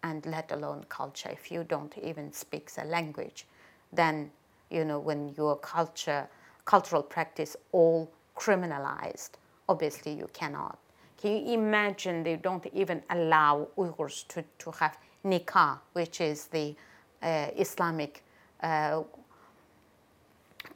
and 0.02 0.24
let 0.26 0.52
alone 0.52 0.84
culture. 0.88 1.28
If 1.30 1.50
you 1.50 1.64
don't 1.64 1.96
even 1.98 2.32
speak 2.32 2.70
the 2.70 2.84
language, 2.84 3.46
then 3.92 4.30
you 4.70 4.84
know 4.84 4.98
when 4.98 5.34
your 5.36 5.56
culture, 5.56 6.28
cultural 6.64 7.02
practice 7.02 7.56
all 7.72 8.10
criminalized, 8.36 9.30
obviously 9.68 10.12
you 10.12 10.28
cannot. 10.32 10.78
Can 11.26 11.44
you 11.44 11.54
imagine 11.54 12.22
they 12.22 12.36
don't 12.36 12.64
even 12.72 13.02
allow 13.10 13.66
Uyghurs 13.76 14.28
to, 14.28 14.44
to 14.58 14.70
have 14.70 14.96
nikah, 15.24 15.80
which 15.92 16.20
is 16.20 16.46
the 16.46 16.76
uh, 17.20 17.48
Islamic 17.56 18.22
uh, 18.62 19.02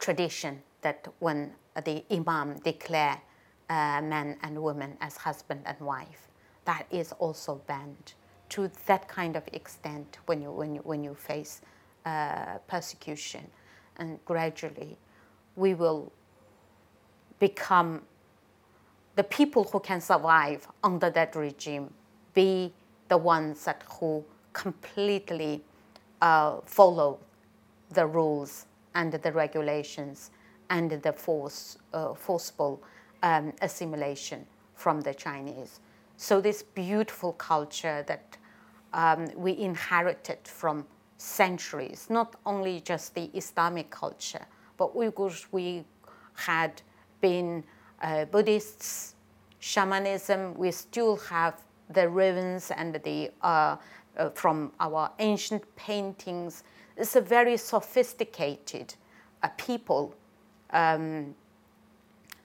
tradition 0.00 0.60
that 0.80 1.06
when 1.20 1.52
the 1.84 2.02
imam 2.10 2.58
declare 2.64 3.20
uh, 3.68 4.02
men 4.02 4.38
and 4.42 4.60
women 4.60 4.96
as 5.00 5.16
husband 5.16 5.60
and 5.66 5.78
wife, 5.78 6.26
that 6.64 6.84
is 6.90 7.12
also 7.20 7.60
banned 7.68 8.14
to 8.48 8.68
that 8.86 9.06
kind 9.06 9.36
of 9.36 9.44
extent 9.52 10.18
when 10.26 10.42
you, 10.42 10.50
when 10.50 10.74
you, 10.74 10.80
when 10.80 11.04
you 11.04 11.14
face 11.14 11.60
uh, 12.06 12.58
persecution. 12.66 13.46
And 13.98 14.18
gradually, 14.24 14.98
we 15.54 15.74
will 15.74 16.10
become 17.38 18.02
the 19.20 19.24
people 19.24 19.64
who 19.64 19.78
can 19.80 20.00
survive 20.00 20.66
under 20.82 21.10
that 21.10 21.36
regime, 21.36 21.92
be 22.32 22.72
the 23.08 23.18
ones 23.18 23.66
that 23.66 23.84
who 23.86 24.24
completely 24.54 25.62
uh, 26.22 26.56
follow 26.64 27.18
the 27.90 28.06
rules 28.06 28.64
and 28.94 29.12
the 29.12 29.32
regulations 29.32 30.30
and 30.70 30.90
the 31.02 31.12
force, 31.12 31.76
uh, 31.92 32.14
forceful 32.14 32.82
um, 33.22 33.52
assimilation 33.60 34.46
from 34.74 35.02
the 35.02 35.12
Chinese. 35.12 35.80
So 36.16 36.40
this 36.40 36.62
beautiful 36.62 37.34
culture 37.34 38.02
that 38.06 38.38
um, 38.94 39.28
we 39.36 39.54
inherited 39.58 40.38
from 40.44 40.86
centuries, 41.18 42.06
not 42.08 42.36
only 42.46 42.80
just 42.80 43.14
the 43.14 43.28
Islamic 43.34 43.90
culture, 43.90 44.46
but 44.78 44.96
Uyghurs, 44.96 45.44
we 45.52 45.84
had 46.32 46.80
been 47.20 47.62
uh, 48.00 48.24
Buddhists, 48.26 49.14
shamanism, 49.58 50.54
we 50.54 50.70
still 50.70 51.16
have 51.16 51.54
the 51.90 52.08
ruins 52.08 52.70
and 52.70 52.94
the, 53.02 53.30
uh, 53.42 53.76
uh, 54.16 54.30
from 54.30 54.72
our 54.80 55.10
ancient 55.18 55.64
paintings. 55.76 56.62
It's 56.96 57.16
a 57.16 57.20
very 57.20 57.56
sophisticated 57.56 58.94
uh, 59.42 59.48
people 59.56 60.14
um, 60.70 61.34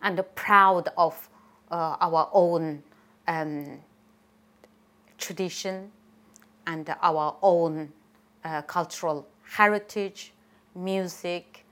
and 0.02 0.24
proud 0.36 0.90
of 0.98 1.30
uh, 1.72 1.98
our 2.00 2.30
own 2.34 2.84
um, 3.28 3.80
tradition 5.18 5.92
and 6.68 6.96
our 7.02 7.36
own 7.42 7.92
uh, 8.44 8.62
cultural 8.64 9.28
heritage, 9.44 10.34
music, 10.76 11.66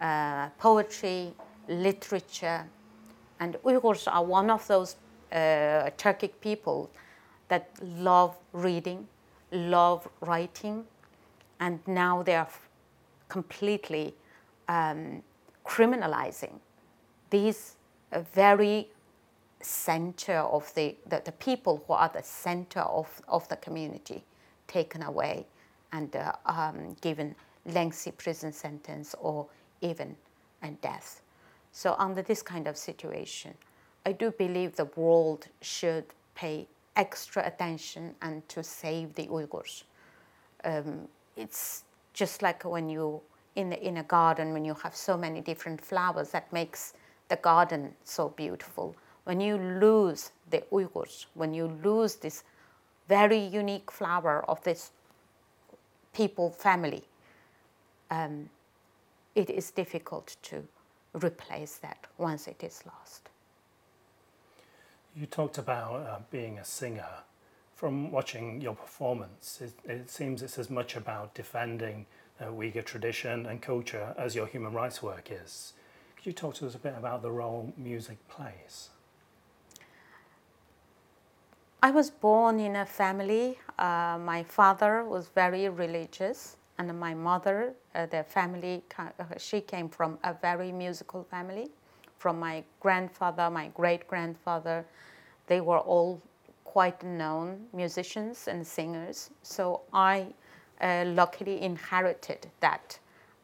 uh, 0.00 0.48
poetry, 0.58 1.32
literature. 1.68 2.64
And 3.40 3.56
Uyghurs 3.64 4.06
are 4.06 4.22
one 4.22 4.50
of 4.50 4.66
those 4.66 4.96
uh, 5.32 5.90
Turkic 5.96 6.32
people 6.40 6.90
that 7.48 7.70
love 7.82 8.36
reading, 8.52 9.08
love 9.50 10.06
writing, 10.20 10.84
and 11.58 11.80
now 11.86 12.22
they 12.22 12.36
are 12.36 12.48
completely 13.28 14.14
um, 14.68 15.22
criminalizing 15.66 16.60
these 17.30 17.76
uh, 18.12 18.20
very 18.34 18.88
center 19.60 20.38
of 20.38 20.72
the, 20.74 20.96
the, 21.06 21.22
the, 21.24 21.32
people 21.32 21.82
who 21.86 21.92
are 21.92 22.10
the 22.12 22.22
center 22.22 22.80
of, 22.80 23.20
of 23.28 23.46
the 23.48 23.56
community 23.56 24.24
taken 24.66 25.02
away 25.02 25.46
and 25.92 26.16
uh, 26.16 26.32
um, 26.46 26.96
given 27.00 27.34
lengthy 27.66 28.10
prison 28.10 28.52
sentence 28.52 29.14
or 29.20 29.46
even 29.80 30.16
a 30.62 30.70
death. 30.82 31.20
So 31.72 31.94
under 31.98 32.22
this 32.22 32.42
kind 32.42 32.66
of 32.66 32.76
situation, 32.76 33.54
I 34.04 34.12
do 34.12 34.30
believe 34.30 34.76
the 34.76 34.86
world 34.96 35.46
should 35.60 36.04
pay 36.34 36.66
extra 36.96 37.46
attention 37.46 38.14
and 38.22 38.46
to 38.48 38.62
save 38.62 39.14
the 39.14 39.26
Uyghurs. 39.26 39.84
Um, 40.64 41.08
it's 41.36 41.84
just 42.12 42.42
like 42.42 42.64
when 42.64 42.88
you 42.88 43.20
in 43.56 43.72
in 43.72 43.96
a 43.96 44.02
garden 44.02 44.52
when 44.52 44.64
you 44.64 44.74
have 44.74 44.94
so 44.94 45.16
many 45.16 45.40
different 45.40 45.80
flowers 45.80 46.30
that 46.30 46.52
makes 46.52 46.94
the 47.28 47.36
garden 47.36 47.94
so 48.04 48.28
beautiful. 48.28 48.94
When 49.24 49.40
you 49.40 49.56
lose 49.56 50.32
the 50.50 50.62
Uyghurs, 50.72 51.26
when 51.34 51.54
you 51.54 51.66
lose 51.84 52.16
this 52.16 52.42
very 53.08 53.38
unique 53.38 53.90
flower 53.90 54.44
of 54.48 54.62
this 54.64 54.90
people 56.12 56.50
family, 56.50 57.04
um, 58.10 58.50
it 59.34 59.50
is 59.50 59.70
difficult 59.70 60.36
to 60.42 60.66
replace 61.14 61.76
that 61.76 62.06
once 62.18 62.46
it 62.46 62.62
is 62.62 62.82
lost. 62.86 63.28
You 65.16 65.26
talked 65.26 65.58
about 65.58 66.06
uh, 66.06 66.18
being 66.30 66.58
a 66.58 66.64
singer. 66.64 67.24
From 67.74 68.10
watching 68.10 68.60
your 68.60 68.74
performance, 68.74 69.60
it, 69.62 69.72
it, 69.90 70.10
seems 70.10 70.42
it's 70.42 70.58
as 70.58 70.68
much 70.68 70.96
about 70.96 71.34
defending 71.34 72.04
uh, 72.38 72.44
Uyghur 72.44 72.84
tradition 72.84 73.46
and 73.46 73.62
culture 73.62 74.14
as 74.18 74.34
your 74.34 74.46
human 74.46 74.72
rights 74.72 75.02
work 75.02 75.30
is. 75.30 75.72
Could 76.16 76.26
you 76.26 76.32
talk 76.34 76.54
to 76.56 76.66
us 76.66 76.74
a 76.74 76.78
bit 76.78 76.94
about 76.96 77.22
the 77.22 77.30
role 77.30 77.72
music 77.78 78.18
plays? 78.28 78.90
I 81.82 81.90
was 81.90 82.10
born 82.10 82.60
in 82.60 82.76
a 82.76 82.84
family. 82.84 83.58
Uh, 83.78 84.18
my 84.20 84.42
father 84.42 85.02
was 85.02 85.28
very 85.28 85.66
religious, 85.70 86.56
and 86.88 86.98
my 86.98 87.12
mother, 87.12 87.74
uh, 87.94 88.06
their 88.06 88.24
family, 88.24 88.82
uh, 88.98 89.10
she 89.36 89.60
came 89.60 89.88
from 89.88 90.18
a 90.24 90.32
very 90.32 90.72
musical 90.72 91.24
family. 91.24 91.68
From 92.16 92.38
my 92.40 92.64
grandfather, 92.80 93.50
my 93.50 93.68
great 93.74 94.08
grandfather, 94.08 94.86
they 95.46 95.60
were 95.60 95.80
all 95.80 96.22
quite 96.64 97.02
known 97.02 97.66
musicians 97.74 98.48
and 98.48 98.66
singers. 98.66 99.30
So 99.42 99.82
I 99.92 100.28
uh, 100.80 101.04
luckily 101.06 101.60
inherited 101.60 102.46
that 102.60 102.98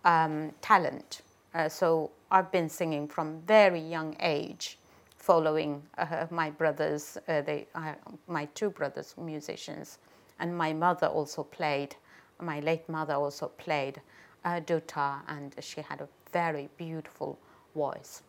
um, 0.07 0.53
talent. 0.63 1.21
Uh, 1.55 1.69
so 1.69 2.11
I've 2.31 2.51
been 2.51 2.71
singing 2.71 3.07
from 3.07 3.43
very 3.43 3.81
young 3.81 4.17
age 4.21 4.79
following 5.19 5.83
uh, 5.99 6.27
my 6.31 6.49
brothers, 6.49 7.19
uh, 7.29 7.43
they, 7.43 7.67
uh, 7.75 7.93
my 8.29 8.47
two 8.55 8.71
brothers, 8.71 9.15
musicians, 9.19 9.99
and 10.39 10.57
my 10.57 10.73
mother 10.73 11.09
also 11.09 11.43
played. 11.43 11.97
My 12.41 12.61
late 12.61 12.89
mother 12.89 13.15
also 13.15 13.49
played 13.49 14.01
uh, 14.45 14.61
dutar, 14.61 15.21
and 15.29 15.55
she 15.61 15.81
had 15.81 16.01
a 16.01 16.09
very 16.33 16.69
beautiful 16.77 17.39
voice. 17.75 18.23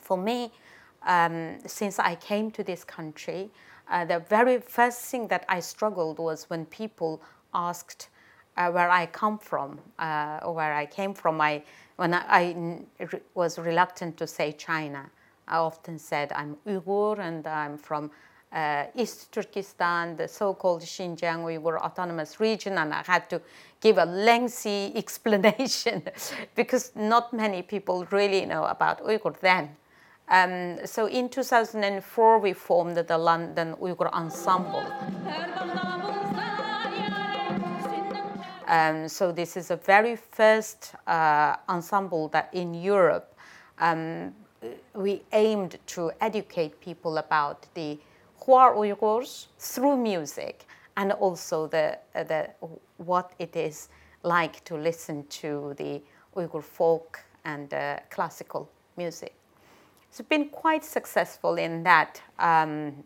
For 0.00 0.16
me, 0.16 0.52
um, 1.06 1.58
since 1.66 1.98
I 1.98 2.14
came 2.14 2.50
to 2.52 2.62
this 2.64 2.84
country, 2.84 3.50
uh, 3.90 4.04
the 4.04 4.20
very 4.20 4.58
first 4.58 5.00
thing 5.02 5.28
that 5.28 5.44
I 5.48 5.60
struggled 5.60 6.18
was 6.18 6.48
when 6.48 6.64
people 6.66 7.20
asked 7.52 8.08
uh, 8.56 8.70
where 8.70 8.90
I 8.90 9.06
come 9.06 9.38
from, 9.38 9.78
uh, 9.98 10.40
where 10.40 10.74
I 10.74 10.86
came 10.86 11.14
from. 11.14 11.40
I, 11.40 11.62
when 11.96 12.14
I, 12.14 12.24
I 12.28 12.76
was 13.34 13.58
reluctant 13.58 14.16
to 14.18 14.26
say 14.26 14.52
China, 14.52 15.10
I 15.48 15.56
often 15.56 15.98
said 15.98 16.32
I'm 16.32 16.56
Uyghur 16.66 17.18
and 17.18 17.46
I'm 17.46 17.76
from 17.76 18.10
uh, 18.52 18.84
East 18.96 19.32
Turkestan, 19.32 20.16
the 20.16 20.26
so-called 20.26 20.82
Xinjiang 20.82 21.44
Uyghur 21.44 21.78
Autonomous 21.78 22.40
Region, 22.40 22.78
and 22.78 22.92
I 22.92 23.02
had 23.06 23.30
to 23.30 23.40
give 23.80 23.98
a 23.98 24.04
lengthy 24.04 24.92
explanation 24.96 26.02
because 26.54 26.92
not 26.94 27.32
many 27.32 27.62
people 27.62 28.06
really 28.10 28.44
know 28.46 28.64
about 28.64 29.02
Uyghur 29.04 29.38
then. 29.40 29.76
Um, 30.28 30.86
so 30.86 31.06
in 31.06 31.28
2004, 31.28 32.38
we 32.38 32.52
formed 32.52 32.96
the 32.96 33.18
London 33.18 33.74
Uyghur 33.80 34.12
Ensemble. 34.12 34.86
Um, 38.70 39.08
so 39.08 39.32
this 39.32 39.56
is 39.56 39.72
a 39.72 39.76
very 39.76 40.14
first 40.14 40.94
uh, 41.08 41.56
ensemble 41.68 42.28
that 42.28 42.50
in 42.52 42.72
Europe 42.72 43.34
um, 43.80 44.32
we 44.94 45.22
aimed 45.32 45.78
to 45.86 46.12
educate 46.20 46.80
people 46.80 47.18
about 47.18 47.66
the 47.74 47.98
Hua 48.44 48.72
Uyghurs 48.74 49.46
through 49.58 49.96
music 49.96 50.64
and 50.96 51.12
also 51.12 51.66
the, 51.66 51.98
uh, 52.14 52.24
the, 52.24 52.50
what 52.96 53.32
it 53.38 53.54
is 53.56 53.88
like 54.22 54.64
to 54.64 54.76
listen 54.76 55.26
to 55.28 55.74
the 55.76 56.02
Uyghur 56.36 56.62
folk 56.62 57.20
and 57.44 57.72
uh, 57.72 57.98
classical 58.10 58.68
music. 58.96 59.34
It's 60.08 60.20
been 60.22 60.48
quite 60.48 60.84
successful 60.84 61.56
in 61.56 61.82
that. 61.84 62.20
Um, 62.38 63.04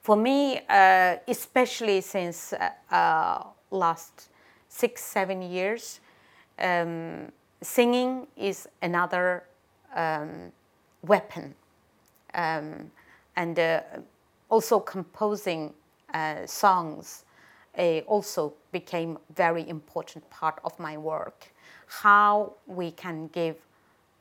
for 0.00 0.16
me, 0.16 0.60
uh, 0.68 1.16
especially 1.28 2.00
since 2.00 2.52
uh, 2.52 2.70
uh, 2.94 3.44
last 3.70 4.30
six, 4.68 5.04
seven 5.04 5.42
years, 5.42 6.00
um, 6.58 7.30
singing 7.60 8.26
is 8.36 8.68
another 8.80 9.44
um, 9.94 10.50
weapon. 11.02 11.54
Um, 12.34 12.90
and 13.36 13.56
also 14.52 14.78
composing 14.78 15.72
uh, 16.12 16.44
songs 16.46 17.24
uh, 17.78 18.00
also 18.00 18.52
became 18.70 19.16
very 19.34 19.66
important 19.66 20.28
part 20.28 20.60
of 20.62 20.78
my 20.78 20.94
work. 20.98 21.50
How 21.86 22.52
we 22.66 22.90
can 22.90 23.28
give 23.28 23.56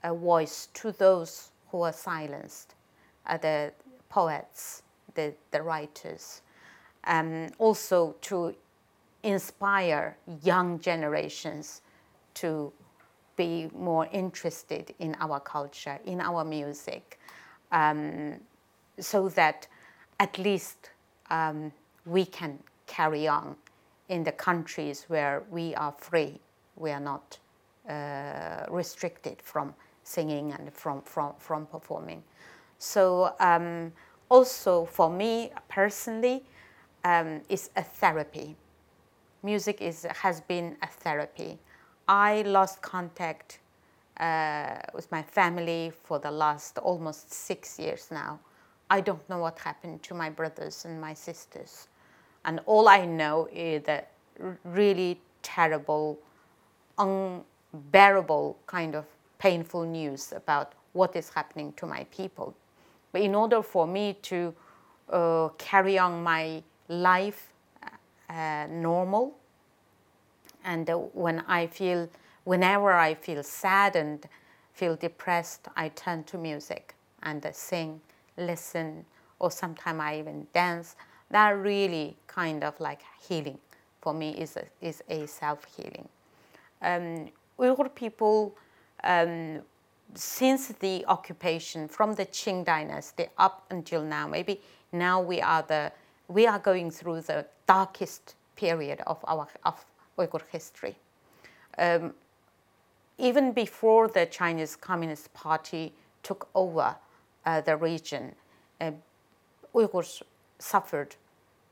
a 0.03 0.15
voice 0.15 0.69
to 0.75 0.93
those 0.93 1.51
who 1.69 1.81
are 1.81 1.91
silenced, 1.91 2.75
uh, 3.25 3.37
the 3.39 3.73
poets, 4.07 4.83
the, 5.15 5.33
the 5.51 5.61
writers, 5.61 6.41
um, 7.03 7.49
also 7.57 8.15
to 8.21 8.55
inspire 9.23 10.15
young 10.43 10.79
generations 10.79 11.81
to 12.35 12.71
be 13.35 13.69
more 13.77 14.07
interested 14.13 14.93
in 14.99 15.13
our 15.19 15.41
culture, 15.41 15.99
in 16.05 16.21
our 16.21 16.45
music, 16.45 17.19
um, 17.73 18.39
so 18.97 19.27
that 19.27 19.67
at 20.21 20.37
least 20.37 20.91
um, 21.31 21.71
we 22.05 22.23
can 22.25 22.59
carry 22.85 23.27
on 23.27 23.55
in 24.07 24.23
the 24.23 24.31
countries 24.31 25.05
where 25.07 25.43
we 25.49 25.73
are 25.73 25.91
free, 25.97 26.39
we 26.75 26.91
are 26.91 26.99
not 26.99 27.39
uh, 27.89 28.65
restricted 28.69 29.41
from 29.41 29.73
singing 30.03 30.53
and 30.53 30.71
from, 30.71 31.01
from, 31.01 31.33
from 31.39 31.65
performing. 31.65 32.21
So, 32.77 33.33
um, 33.39 33.91
also 34.29 34.85
for 34.85 35.09
me 35.09 35.51
personally, 35.69 36.43
um, 37.03 37.41
it's 37.49 37.71
a 37.75 37.81
therapy. 37.81 38.55
Music 39.41 39.81
is, 39.81 40.05
has 40.21 40.39
been 40.41 40.77
a 40.83 40.87
therapy. 40.87 41.57
I 42.07 42.43
lost 42.43 42.83
contact 42.83 43.59
uh, 44.19 44.77
with 44.93 45.11
my 45.11 45.23
family 45.23 45.91
for 46.03 46.19
the 46.19 46.29
last 46.29 46.77
almost 46.77 47.33
six 47.33 47.79
years 47.79 48.09
now. 48.11 48.39
I 48.91 48.99
don't 48.99 49.27
know 49.29 49.37
what 49.37 49.57
happened 49.57 50.03
to 50.03 50.13
my 50.13 50.29
brothers 50.29 50.83
and 50.83 50.99
my 50.99 51.13
sisters. 51.13 51.87
And 52.43 52.59
all 52.65 52.89
I 52.89 53.05
know 53.05 53.47
is 53.53 53.83
that 53.83 54.11
really 54.65 55.17
terrible, 55.43 56.19
unbearable 56.97 58.57
kind 58.67 58.95
of 58.95 59.05
painful 59.39 59.85
news 59.85 60.33
about 60.35 60.73
what 60.91 61.15
is 61.15 61.29
happening 61.29 61.71
to 61.77 61.85
my 61.85 62.05
people. 62.11 62.53
But 63.13 63.21
in 63.21 63.33
order 63.33 63.63
for 63.63 63.87
me 63.87 64.17
to 64.23 64.53
uh, 65.09 65.47
carry 65.57 65.97
on 65.97 66.21
my 66.21 66.61
life 66.89 67.53
uh, 68.29 68.67
normal, 68.69 69.37
and 70.65 70.89
uh, 70.89 70.97
when 70.97 71.45
I 71.47 71.67
feel, 71.67 72.09
whenever 72.43 72.91
I 72.91 73.13
feel 73.13 73.41
sad 73.41 73.95
and 73.95 74.25
feel 74.73 74.97
depressed, 74.97 75.69
I 75.77 75.87
turn 75.89 76.25
to 76.25 76.37
music 76.37 76.93
and 77.23 77.45
sing, 77.53 78.01
listen, 78.41 79.05
or 79.39 79.51
sometimes 79.51 79.99
I 79.99 80.19
even 80.19 80.47
dance. 80.53 80.95
That 81.29 81.51
really 81.51 82.17
kind 82.27 82.63
of 82.63 82.79
like 82.79 83.01
healing 83.27 83.57
for 84.01 84.13
me 84.13 84.31
is 84.31 84.57
a, 84.57 84.65
is 84.81 85.03
a 85.09 85.27
self 85.27 85.65
healing. 85.75 86.07
Um, 86.81 87.29
Uyghur 87.59 87.93
people, 87.93 88.55
um, 89.03 89.61
since 90.15 90.67
the 90.79 91.05
occupation 91.07 91.87
from 91.87 92.13
the 92.13 92.25
Qing 92.25 92.65
dynasty 92.65 93.27
up 93.37 93.65
until 93.69 94.03
now, 94.03 94.27
maybe 94.27 94.59
now 94.91 95.21
we 95.21 95.39
are 95.41 95.63
the 95.63 95.91
we 96.27 96.47
are 96.47 96.59
going 96.59 96.89
through 96.91 97.21
the 97.21 97.45
darkest 97.67 98.35
period 98.55 99.01
of 99.05 99.19
our 99.25 99.47
of 99.63 99.85
Uyghur 100.17 100.41
history. 100.51 100.95
Um, 101.77 102.13
even 103.17 103.53
before 103.53 104.07
the 104.07 104.25
Chinese 104.25 104.75
Communist 104.75 105.31
Party 105.33 105.93
took 106.23 106.49
over 106.55 106.95
the 107.45 107.77
region, 107.77 108.35
uh, 108.79 108.91
Uyghurs 109.73 110.21
suffered 110.59 111.15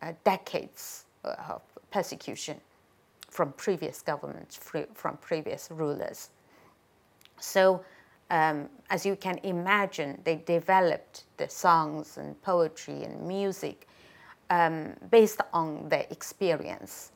uh, 0.01 0.13
decades 0.23 1.05
of 1.23 1.61
persecution 1.91 2.59
from 3.29 3.53
previous 3.53 4.01
governments, 4.01 4.59
from 4.93 5.17
previous 5.17 5.69
rulers. 5.71 6.29
So, 7.39 7.83
um, 8.31 8.69
as 8.89 9.05
you 9.05 9.15
can 9.15 9.39
imagine, 9.43 10.19
they 10.23 10.37
developed 10.45 11.23
the 11.37 11.49
songs 11.49 12.17
and 12.17 12.39
poetry 12.41 13.03
and 13.03 13.27
music 13.27 13.87
um, 14.49 14.93
based 15.09 15.41
on 15.53 15.89
their 15.89 16.05
experience. 16.09 17.11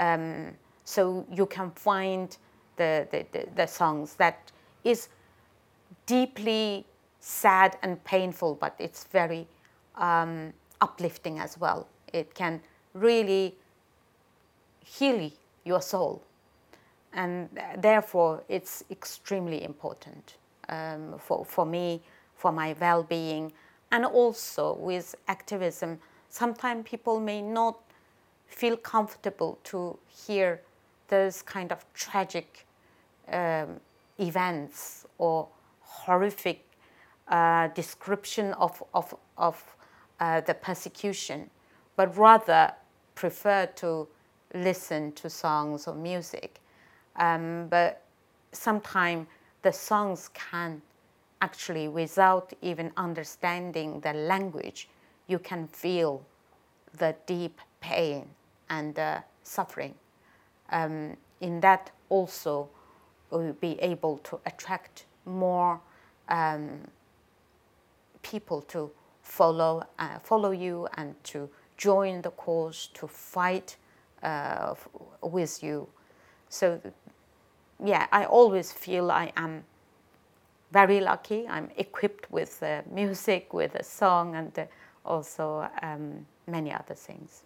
Um, 0.00 0.52
so 0.84 1.26
you 1.30 1.46
can 1.46 1.70
find 1.70 2.36
the, 2.76 3.06
the, 3.10 3.26
the, 3.32 3.46
the, 3.54 3.66
songs 3.66 4.14
that 4.14 4.50
is 4.82 5.08
deeply 6.06 6.84
sad 7.24 7.78
and 7.82 8.04
painful, 8.04 8.54
but 8.54 8.74
it's 8.78 9.04
very 9.04 9.46
um, 9.96 10.52
uplifting 10.82 11.38
as 11.38 11.58
well. 11.58 11.88
It 12.12 12.34
can 12.34 12.60
really 12.92 13.54
heal 14.84 15.30
your 15.64 15.80
soul. 15.80 16.22
And 17.14 17.48
therefore, 17.78 18.42
it's 18.50 18.84
extremely 18.90 19.64
important 19.64 20.34
um, 20.68 21.14
for, 21.18 21.46
for 21.46 21.64
me, 21.64 22.02
for 22.36 22.52
my 22.52 22.76
well 22.78 23.02
being, 23.02 23.52
and 23.90 24.04
also 24.04 24.74
with 24.74 25.14
activism. 25.26 25.98
Sometimes 26.28 26.86
people 26.86 27.20
may 27.20 27.40
not 27.40 27.80
feel 28.48 28.76
comfortable 28.76 29.58
to 29.64 29.98
hear 30.08 30.60
those 31.08 31.40
kind 31.40 31.72
of 31.72 31.86
tragic 31.94 32.66
um, 33.32 33.80
events 34.18 35.06
or 35.16 35.48
horrific 35.80 36.60
uh, 37.28 37.68
description 37.68 38.52
of, 38.54 38.82
of, 38.92 39.14
of 39.38 39.76
uh, 40.20 40.40
the 40.42 40.54
persecution, 40.54 41.50
but 41.96 42.16
rather 42.16 42.72
prefer 43.14 43.66
to 43.76 44.06
listen 44.54 45.12
to 45.12 45.30
songs 45.30 45.86
or 45.86 45.94
music. 45.94 46.60
Um, 47.16 47.68
but 47.68 48.02
sometimes 48.52 49.26
the 49.62 49.72
songs 49.72 50.30
can 50.34 50.82
actually, 51.40 51.88
without 51.88 52.52
even 52.62 52.92
understanding 52.96 54.00
the 54.00 54.12
language, 54.12 54.88
you 55.26 55.38
can 55.38 55.66
feel 55.68 56.22
the 56.98 57.14
deep 57.26 57.60
pain 57.80 58.28
and 58.70 58.98
uh, 58.98 59.20
suffering. 59.42 59.94
Um, 60.70 61.16
in 61.40 61.60
that 61.60 61.90
also, 62.08 62.68
we'll 63.30 63.52
be 63.54 63.78
able 63.80 64.18
to 64.18 64.40
attract 64.46 65.06
more 65.26 65.80
um, 66.28 66.80
people 68.24 68.62
to 68.62 68.90
follow 69.22 69.84
uh, 69.98 70.18
follow 70.18 70.50
you 70.50 70.88
and 70.96 71.14
to 71.24 71.48
join 71.76 72.22
the 72.22 72.30
cause 72.30 72.88
to 72.94 73.06
fight 73.06 73.76
uh, 74.22 74.74
with 75.22 75.62
you. 75.62 75.88
So, 76.48 76.80
yeah, 77.84 78.06
I 78.12 78.24
always 78.24 78.72
feel 78.72 79.10
I 79.10 79.32
am 79.36 79.64
very 80.72 81.00
lucky. 81.00 81.46
I'm 81.48 81.70
equipped 81.76 82.30
with 82.30 82.62
uh, 82.62 82.82
music, 82.90 83.52
with 83.52 83.74
a 83.74 83.82
song, 83.82 84.34
and 84.34 84.68
also 85.04 85.68
um, 85.82 86.26
many 86.46 86.72
other 86.72 86.94
things. 86.94 87.42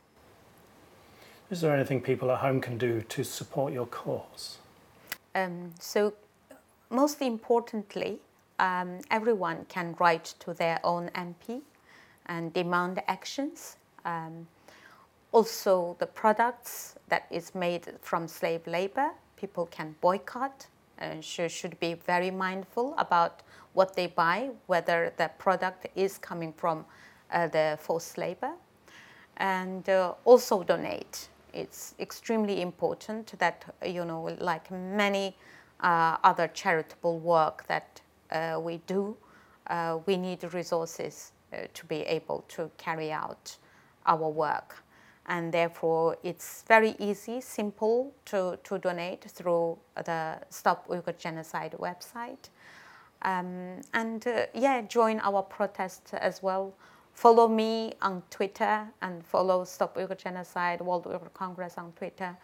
Is 1.51 1.63
there 1.63 1.75
anything 1.75 2.03
people 2.03 2.31
at 2.31 2.39
home 2.39 2.61
can 2.61 2.77
do 2.77 3.01
to 3.01 3.25
support 3.25 3.73
your 3.73 3.87
cause? 3.87 4.59
Um, 5.35 5.73
so, 5.81 6.13
most 6.91 7.23
importantly, 7.23 8.21
um, 8.59 9.01
everyone 9.11 9.65
can 9.69 9.95
write 9.99 10.35
to 10.41 10.55
their 10.55 10.81
own 10.85 11.11
MP 11.15 11.63
and 12.27 12.53
demand 12.53 13.03
actions. 13.09 13.77
Um, 14.05 14.47
also, 15.33 15.97
the 15.99 16.07
products 16.07 16.97
that 17.09 17.27
is 17.31 17.55
made 17.55 17.95
from 18.01 18.27
slave 18.27 18.67
labor, 18.67 19.11
people 19.37 19.67
can 19.67 19.95
boycott 20.01 20.67
and 20.99 21.25
should, 21.25 21.51
should 21.51 21.79
be 21.81 21.95
very 21.95 22.31
mindful 22.31 22.95
about 22.99 23.43
what 23.75 23.95
they 23.95 24.07
buy, 24.07 24.51
whether 24.67 25.13
the 25.17 25.31
product 25.39 25.87
is 25.95 26.19
coming 26.19 26.53
from 26.53 26.85
uh, 27.31 27.47
the 27.49 27.79
forced 27.81 28.19
labor, 28.19 28.53
and 29.37 29.89
uh, 29.89 30.15
also 30.25 30.63
donate. 30.63 31.29
It's 31.53 31.95
extremely 32.01 32.61
important 32.61 33.39
that, 33.39 33.65
you 33.85 34.05
know, 34.05 34.37
like 34.41 34.71
many 34.71 35.37
uh, 35.81 36.17
other 36.25 36.49
charitable 36.49 37.19
work 37.19 37.67
that 37.69 38.01
we 38.61 38.79
do, 38.87 39.17
uh, 39.69 39.99
we 40.07 40.17
need 40.17 40.43
resources 40.55 41.33
uh, 41.53 41.67
to 41.75 41.87
be 41.87 42.03
able 42.03 42.45
to 42.49 42.71
carry 42.77 43.11
out 43.13 43.57
our 44.07 44.29
work 44.29 44.83
and 45.29 45.53
therefore 45.53 46.17
it's 46.23 46.65
very 46.67 46.97
easy, 46.99 47.41
simple 47.41 48.15
to, 48.25 48.59
to 48.65 48.79
donate 48.79 49.25
through 49.25 49.79
the 50.05 50.39
Stop 50.49 50.89
Uyghur 50.89 51.17
Genocide 51.17 51.77
website. 51.79 52.49
Um, 53.23 53.81
and 53.93 54.27
uh, 54.27 54.47
yeah, 54.55 54.81
join 54.83 55.21
our 55.21 55.43
protest 55.43 56.15
as 56.15 56.43
well. 56.43 56.75
Follow 57.13 57.47
me 57.47 57.93
on 58.01 58.23
Twitter 58.31 58.87
and 59.03 59.25
follow 59.25 59.65
Stop 59.65 59.97
Uyghur 59.97 60.17
Genocide 60.17 60.81
World 60.81 61.05
Uyghur 61.05 61.33
Congress 61.35 61.77
on 61.77 61.93
Twitter. 61.93 62.37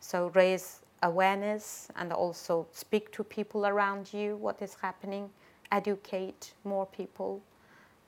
So 0.00 0.30
raise 0.34 0.80
awareness 1.02 1.88
and 1.96 2.12
also 2.12 2.66
speak 2.72 3.10
to 3.12 3.24
people 3.24 3.66
around 3.66 4.12
you 4.12 4.36
what 4.36 4.62
is 4.62 4.74
happening, 4.80 5.30
educate 5.70 6.54
more 6.64 6.86
people. 6.86 7.42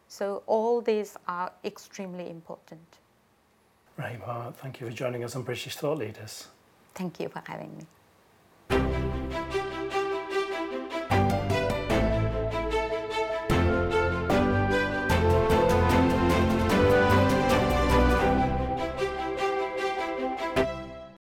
So 0.09 0.43
all 0.47 0.81
these 0.81 1.17
are 1.27 1.51
extremely 1.65 2.31
important. 2.31 2.99
Rahima, 3.99 4.55
thank 4.55 4.81
you 4.81 4.89
for 4.89 4.93
joining 4.93 5.25
us 5.25 5.37
on 5.37 5.43
British 5.43 5.77
Thought 5.77 5.99
Leaders. 5.99 6.49
Thank 6.95 7.21
you 7.21 7.29
for 7.29 7.43
having 7.47 7.77
me. 7.77 7.87